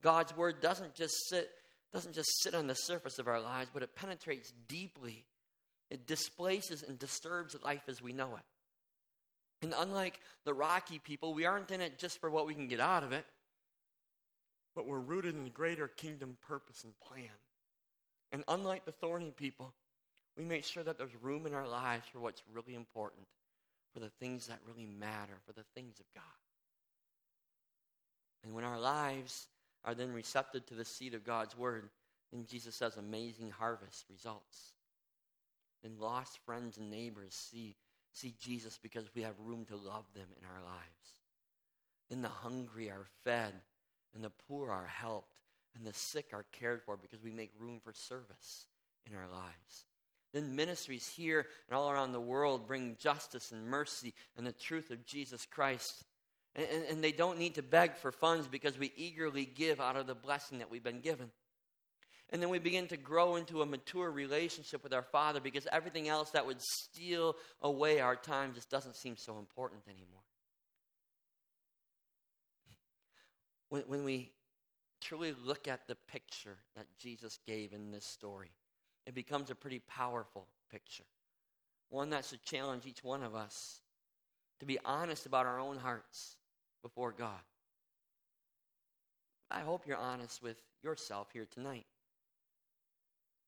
God's 0.03 0.37
word 0.37 0.61
doesn't 0.61 0.95
just 0.95 1.15
sit 1.29 1.51
doesn't 1.93 2.15
just 2.15 2.43
sit 2.43 2.55
on 2.55 2.67
the 2.67 2.75
surface 2.75 3.19
of 3.19 3.29
our 3.29 3.41
lives, 3.41 3.71
but 3.73 3.83
it 3.83 3.95
penetrates 3.95 4.53
deeply 4.69 5.25
it 5.91 6.07
displaces 6.07 6.83
and 6.83 6.99
disturbs 6.99 7.57
life 7.63 7.83
as 7.89 8.03
we 8.03 8.13
know 8.13 8.37
it. 8.37 8.43
And 9.63 9.75
unlike 9.77 10.21
the 10.45 10.55
rocky 10.55 10.99
people, 10.99 11.33
we 11.33 11.47
aren't 11.47 11.71
in 11.71 11.81
it 11.81 11.99
just 11.99 12.21
for 12.21 12.31
what 12.31 12.47
we 12.47 12.55
can 12.55 12.69
get 12.69 12.81
out 12.81 13.05
of 13.05 13.13
it, 13.13 13.25
but 14.75 14.87
we're 14.87 14.99
rooted 14.99 15.35
in 15.35 15.45
the 15.45 15.51
greater 15.51 15.89
kingdom 15.89 16.37
purpose 16.47 16.85
and 16.85 16.99
plan. 17.01 17.31
And 18.33 18.45
unlike 18.49 18.85
the 18.85 18.93
thorny 18.93 19.33
people, 19.35 19.73
we 20.37 20.45
make 20.45 20.65
sure 20.65 20.83
that 20.83 20.99
there's 20.99 21.15
room 21.23 21.47
in 21.47 21.55
our 21.55 21.67
lives 21.67 22.07
for 22.13 22.21
what's 22.21 22.43
really 22.53 22.75
important, 22.75 23.27
for 23.93 24.01
the 24.01 24.11
things 24.21 24.47
that 24.47 24.59
really 24.67 24.87
matter, 24.87 25.35
for 25.47 25.53
the 25.53 25.65
things 25.75 25.99
of 25.99 26.07
God. 26.15 26.23
And 28.45 28.55
when 28.55 28.65
our 28.65 28.79
lives 28.79 29.49
are 29.85 29.95
then 29.95 30.13
receptive 30.13 30.67
to 30.67 30.75
the 30.75 30.85
seed 30.85 31.15
of 31.15 31.25
God's 31.25 31.57
word, 31.57 31.89
then 32.33 32.45
Jesus 32.49 32.75
says 32.75 32.97
amazing 32.97 33.51
harvest 33.51 34.05
results 34.11 34.73
and 35.85 35.99
lost 35.99 36.39
friends 36.45 36.77
and 36.77 36.91
neighbors 36.91 37.33
see, 37.33 37.77
see 38.13 38.35
Jesus 38.41 38.79
because 38.83 39.05
we 39.15 39.23
have 39.23 39.35
room 39.45 39.65
to 39.67 39.77
love 39.77 40.05
them 40.15 40.29
in 40.39 40.47
our 40.47 40.63
lives. 40.63 41.17
Then 42.11 42.23
the 42.23 42.29
hungry 42.29 42.91
are 42.91 43.07
fed, 43.25 43.53
and 44.15 44.23
the 44.23 44.33
poor 44.49 44.71
are 44.71 44.87
helped, 44.87 45.39
and 45.77 45.85
the 45.85 45.93
sick 45.93 46.27
are 46.33 46.47
cared 46.53 46.83
for 46.83 46.97
because 46.97 47.23
we 47.23 47.33
make 47.33 47.51
room 47.59 47.81
for 47.83 47.93
service 47.93 48.67
in 49.09 49.17
our 49.17 49.29
lives. 49.29 49.87
Then 50.37 50.55
ministries 50.55 51.09
here 51.09 51.47
and 51.67 51.75
all 51.75 51.91
around 51.91 52.13
the 52.13 52.21
world 52.21 52.69
bring 52.69 52.99
justice 53.01 53.53
and 53.53 53.67
mercy 53.67 54.13
and 54.37 54.47
the 54.47 54.53
truth 54.53 54.91
of 54.91 55.07
Jesus 55.07 55.47
Christ. 55.47 56.05
And, 56.55 56.67
and, 56.71 56.85
and 56.85 57.03
they 57.03 57.11
don't 57.11 57.39
need 57.39 57.55
to 57.55 57.63
beg 57.63 57.97
for 57.97 58.13
funds 58.13 58.47
because 58.47 58.79
we 58.79 58.93
eagerly 58.99 59.47
give 59.47 59.81
out 59.81 59.97
of 59.97 60.07
the 60.07 60.15
blessing 60.15 60.59
that 60.59 60.71
we've 60.71 60.85
been 60.85 61.01
given. 61.01 61.31
And 62.29 62.43
then 62.43 62.51
we 62.51 62.59
begin 62.59 62.87
to 62.89 62.99
grow 62.99 63.37
into 63.37 63.63
a 63.63 63.67
mature 63.67 64.11
relationship 64.11 64.83
with 64.83 64.93
our 64.93 65.05
Father 65.05 65.41
because 65.41 65.67
everything 65.73 66.07
else 66.07 66.33
that 66.33 66.45
would 66.45 66.61
steal 66.61 67.37
away 67.63 68.01
our 68.01 68.15
time 68.15 68.53
just 68.53 68.69
doesn't 68.69 68.97
seem 68.97 69.17
so 69.17 69.39
important 69.39 69.85
anymore. 69.89 70.21
When, 73.71 73.85
when 73.87 74.05
we 74.05 74.33
truly 75.01 75.33
look 75.43 75.67
at 75.67 75.87
the 75.87 75.97
picture 76.13 76.59
that 76.77 76.89
Jesus 76.99 77.39
gave 77.47 77.73
in 77.73 77.91
this 77.91 78.05
story, 78.05 78.51
it 79.07 79.15
becomes 79.15 79.51
a 79.51 79.55
pretty 79.55 79.79
powerful 79.79 80.47
picture. 80.71 81.05
One 81.89 82.11
that 82.11 82.25
should 82.25 82.43
challenge 82.43 82.85
each 82.87 83.05
one 83.05 83.23
of 83.23 83.35
us 83.35 83.81
to 84.61 84.67
be 84.67 84.79
honest 84.85 85.27
about 85.27 85.47
our 85.47 85.61
own 85.61 85.77
hearts 85.77 86.37
before 86.83 87.13
God. 87.13 87.41
I 89.51 89.61
hope 89.61 89.87
you're 89.87 89.97
honest 89.97 90.43
with 90.43 90.61
yourself 90.83 91.29
here 91.33 91.47
tonight. 91.51 91.87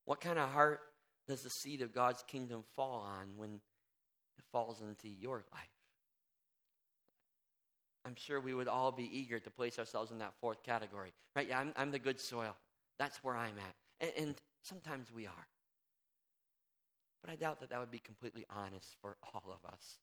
What 0.05 0.21
kind 0.21 0.39
of 0.39 0.49
heart 0.51 0.81
does 1.27 1.43
the 1.43 1.51
seed 1.51 1.83
of 1.83 1.95
God's 1.95 2.23
kingdom 2.27 2.63
fall 2.77 3.01
on 3.01 3.29
when 3.37 3.55
it 3.55 4.45
falls 4.53 4.81
into 4.81 5.09
your 5.09 5.45
life? 5.53 5.69
I'm 8.05 8.15
sure 8.15 8.41
we 8.41 8.55
would 8.55 8.69
all 8.69 8.93
be 8.93 9.11
eager 9.13 9.39
to 9.41 9.51
place 9.51 9.79
ourselves 9.79 10.11
in 10.11 10.19
that 10.19 10.33
fourth 10.41 10.63
category. 10.63 11.13
Right? 11.37 11.49
Yeah, 11.49 11.59
I'm, 11.59 11.73
I'm 11.77 11.91
the 11.91 11.99
good 11.99 12.21
soil. 12.21 12.57
That's 12.99 13.23
where 13.23 13.37
I'm 13.37 13.57
at. 13.59 14.07
And, 14.17 14.27
and 14.29 14.35
sometimes 14.63 15.13
we 15.13 15.27
are. 15.27 15.47
But 17.23 17.31
I 17.31 17.37
doubt 17.37 17.61
that 17.61 17.71
that 17.71 17.81
would 17.81 17.91
be 17.91 17.99
completely 17.99 18.47
honest 18.49 18.97
for 19.01 19.17
all 19.35 19.45
of 19.47 19.71
us 19.71 19.99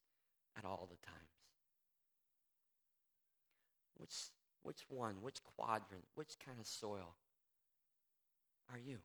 at 0.57 0.65
all 0.65 0.87
the 0.89 1.05
times. 1.05 1.17
Which, 3.97 4.13
which 4.63 4.81
one, 4.89 5.15
which 5.21 5.41
quadrant, 5.57 6.03
which 6.15 6.35
kind 6.45 6.59
of 6.59 6.67
soil 6.67 7.15
are 8.71 8.79
you? 8.79 8.97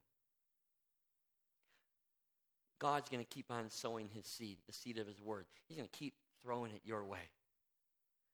God's 2.81 3.11
going 3.11 3.23
to 3.23 3.29
keep 3.29 3.51
on 3.51 3.69
sowing 3.69 4.09
his 4.13 4.27
seed, 4.27 4.57
the 4.67 4.73
seed 4.73 4.99
of 4.99 5.07
his 5.07 5.21
word. 5.21 5.45
He's 5.69 5.77
going 5.77 5.89
to 5.89 5.99
keep 5.99 6.15
throwing 6.43 6.73
it 6.73 6.81
your 6.85 7.05
way. 7.05 7.29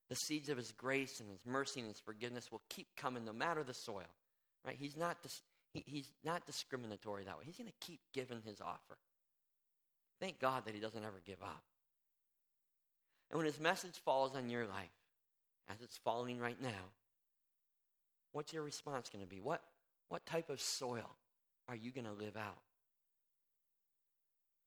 The 0.09 0.15
seeds 0.15 0.49
of 0.49 0.57
his 0.57 0.71
grace 0.71 1.19
and 1.19 1.29
his 1.29 1.45
mercy 1.45 1.81
and 1.81 1.89
his 1.89 1.99
forgiveness 1.99 2.53
will 2.53 2.63
keep 2.71 2.87
coming 2.97 3.25
no 3.25 3.33
matter 3.33 3.65
the 3.65 3.75
soil. 3.75 4.07
Right? 4.65 4.77
He's 4.79 4.97
not, 4.97 5.21
dis- 5.23 5.43
he, 5.77 5.85
he's 5.87 6.09
not 6.25 6.47
discriminatory 6.47 7.25
that 7.25 7.39
way. 7.39 7.45
He's 7.45 7.57
going 7.57 7.71
to 7.71 7.87
keep 7.87 8.01
giving 8.13 8.41
his 8.45 8.61
offer. 8.61 8.97
Thank 10.21 10.39
God 10.41 10.65
that 10.65 10.75
he 10.75 10.81
doesn't 10.81 11.05
ever 11.05 11.21
give 11.25 11.43
up. 11.43 11.63
And 13.31 13.37
when 13.37 13.47
his 13.47 13.61
message 13.61 13.99
falls 14.05 14.35
on 14.35 14.49
your 14.49 14.67
life, 14.67 14.89
as 15.69 15.83
it's 15.83 15.99
falling 15.99 16.39
right 16.39 16.61
now, 16.61 16.93
what's 18.33 18.53
your 18.53 18.63
response 18.63 19.11
going 19.11 19.25
to 19.25 19.29
be? 19.29 19.41
What, 19.41 19.63
what 20.09 20.25
type 20.25 20.49
of 20.49 20.61
soil 20.61 21.17
are 21.69 21.77
you 21.77 21.91
going 21.91 22.07
to 22.07 22.13
live 22.13 22.37
out? 22.37 22.63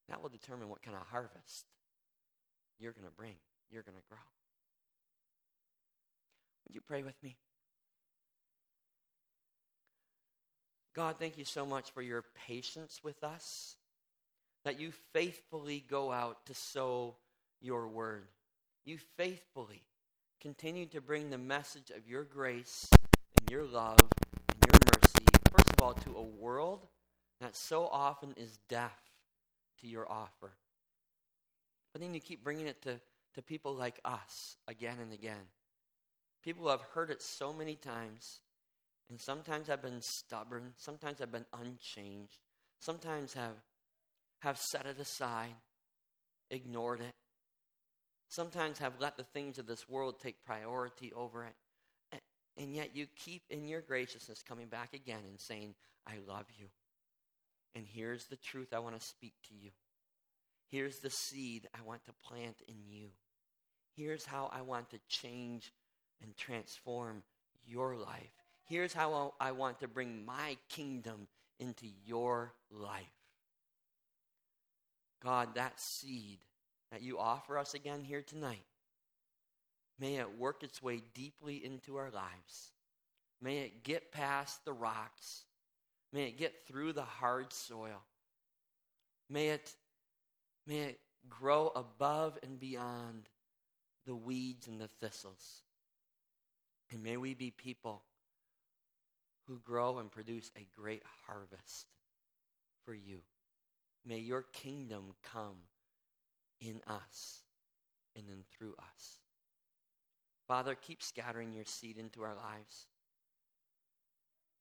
That 0.08 0.22
will 0.22 0.28
determine 0.28 0.68
what 0.68 0.82
kind 0.82 0.96
of 0.96 1.06
harvest 1.06 1.66
you're 2.78 2.92
going 2.92 3.06
to 3.06 3.12
bring, 3.12 3.36
you're 3.70 3.82
going 3.82 3.96
to 3.96 4.08
grow. 4.08 4.18
Would 6.66 6.74
you 6.74 6.80
pray 6.80 7.02
with 7.02 7.20
me? 7.22 7.36
God, 11.00 11.16
thank 11.18 11.38
you 11.38 11.46
so 11.46 11.64
much 11.64 11.92
for 11.92 12.02
your 12.02 12.26
patience 12.46 13.00
with 13.02 13.24
us, 13.24 13.76
that 14.66 14.78
you 14.78 14.92
faithfully 15.14 15.82
go 15.88 16.12
out 16.12 16.44
to 16.44 16.52
sow 16.52 17.16
your 17.62 17.88
word. 17.88 18.26
You 18.84 18.98
faithfully 19.16 19.80
continue 20.42 20.84
to 20.88 21.00
bring 21.00 21.30
the 21.30 21.38
message 21.38 21.88
of 21.88 22.06
your 22.06 22.24
grace 22.24 22.86
and 22.92 23.50
your 23.50 23.64
love 23.64 23.96
and 23.98 24.62
your 24.66 24.78
mercy, 24.92 25.24
first 25.50 25.70
of 25.70 25.82
all, 25.82 25.94
to 25.94 26.18
a 26.18 26.22
world 26.22 26.86
that 27.40 27.56
so 27.56 27.86
often 27.86 28.34
is 28.36 28.58
deaf 28.68 29.00
to 29.80 29.86
your 29.86 30.06
offer. 30.12 30.52
But 31.94 32.02
then 32.02 32.12
you 32.12 32.20
keep 32.20 32.44
bringing 32.44 32.66
it 32.66 32.82
to, 32.82 33.00
to 33.36 33.40
people 33.40 33.74
like 33.74 34.00
us 34.04 34.58
again 34.68 34.98
and 35.00 35.14
again. 35.14 35.48
People 36.44 36.64
who 36.64 36.68
have 36.68 36.82
heard 36.92 37.08
it 37.08 37.22
so 37.22 37.54
many 37.54 37.76
times, 37.76 38.40
and 39.10 39.20
sometimes 39.20 39.68
I've 39.68 39.82
been 39.82 40.00
stubborn, 40.00 40.72
sometimes 40.76 41.20
I've 41.20 41.32
been 41.32 41.46
unchanged, 41.52 42.38
sometimes 42.78 43.34
have, 43.34 43.56
have 44.38 44.56
set 44.56 44.86
it 44.86 45.00
aside, 45.00 45.56
ignored 46.48 47.00
it, 47.00 47.14
sometimes 48.28 48.78
have 48.78 49.00
let 49.00 49.16
the 49.16 49.24
things 49.24 49.58
of 49.58 49.66
this 49.66 49.88
world 49.88 50.20
take 50.20 50.44
priority 50.44 51.12
over 51.12 51.44
it. 51.44 51.54
And, 52.12 52.20
and 52.56 52.74
yet 52.74 52.94
you 52.94 53.06
keep 53.16 53.42
in 53.50 53.66
your 53.66 53.80
graciousness 53.80 54.44
coming 54.48 54.68
back 54.68 54.94
again 54.94 55.22
and 55.28 55.40
saying, 55.40 55.74
I 56.06 56.18
love 56.28 56.46
you. 56.56 56.66
And 57.74 57.86
here's 57.86 58.26
the 58.26 58.36
truth 58.36 58.72
I 58.72 58.78
want 58.78 58.98
to 58.98 59.04
speak 59.04 59.34
to 59.48 59.54
you. 59.54 59.70
Here's 60.68 61.00
the 61.00 61.10
seed 61.10 61.68
I 61.74 61.82
want 61.84 62.04
to 62.04 62.12
plant 62.24 62.62
in 62.68 62.76
you. 62.88 63.08
Here's 63.96 64.24
how 64.24 64.50
I 64.52 64.62
want 64.62 64.90
to 64.90 65.00
change 65.08 65.72
and 66.22 66.36
transform 66.36 67.24
your 67.66 67.96
life. 67.96 68.39
Here's 68.70 68.94
how 68.94 69.34
I 69.38 69.52
want 69.52 69.80
to 69.80 69.88
bring 69.88 70.24
my 70.24 70.56
kingdom 70.70 71.28
into 71.58 71.86
your 72.06 72.54
life. 72.70 73.04
God, 75.22 75.56
that 75.56 75.78
seed 75.78 76.38
that 76.90 77.02
you 77.02 77.18
offer 77.18 77.58
us 77.58 77.74
again 77.74 78.02
here 78.02 78.22
tonight, 78.22 78.64
may 79.98 80.16
it 80.16 80.38
work 80.38 80.62
its 80.62 80.82
way 80.82 81.02
deeply 81.12 81.62
into 81.62 81.96
our 81.96 82.10
lives. 82.10 82.72
May 83.42 83.58
it 83.58 83.84
get 83.84 84.12
past 84.12 84.64
the 84.64 84.72
rocks 84.72 85.44
May 86.12 86.24
it 86.24 86.38
get 86.38 86.66
through 86.66 86.92
the 86.92 87.02
hard 87.02 87.52
soil. 87.52 88.02
May 89.28 89.48
it, 89.48 89.72
may 90.66 90.80
it 90.80 91.00
grow 91.28 91.68
above 91.68 92.38
and 92.42 92.58
beyond 92.58 93.28
the 94.06 94.16
weeds 94.16 94.66
and 94.66 94.80
the 94.80 94.90
thistles. 95.00 95.62
And 96.90 97.02
may 97.02 97.16
we 97.16 97.34
be 97.34 97.52
people 97.52 98.02
who 99.50 99.58
grow 99.64 99.98
and 99.98 100.12
produce 100.12 100.52
a 100.56 100.80
great 100.80 101.02
harvest 101.26 101.86
for 102.84 102.94
you. 102.94 103.18
May 104.06 104.18
your 104.18 104.44
kingdom 104.52 105.12
come 105.24 105.56
in 106.60 106.80
us 106.86 107.40
and 108.14 108.24
then 108.28 108.44
through 108.56 108.74
us. 108.78 109.18
Father, 110.46 110.76
keep 110.80 111.02
scattering 111.02 111.52
your 111.52 111.64
seed 111.64 111.98
into 111.98 112.22
our 112.22 112.36
lives 112.36 112.86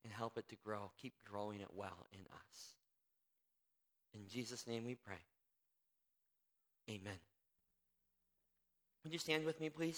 and 0.04 0.12
help 0.12 0.40
it 0.40 0.50
to 0.50 0.56
grow. 0.66 0.90
Keep 1.00 1.14
growing 1.24 1.62
it 1.62 1.70
well 1.76 2.08
in 2.12 2.22
us. 2.22 2.74
In 4.16 4.28
Jesus' 4.28 4.66
name 4.66 4.86
we 4.86 4.96
pray. 4.96 5.22
Amen. 6.90 7.20
Would 9.04 9.14
you 9.14 9.20
stand 9.20 9.46
with 9.46 9.62
me, 9.62 9.70
please? 9.70 9.88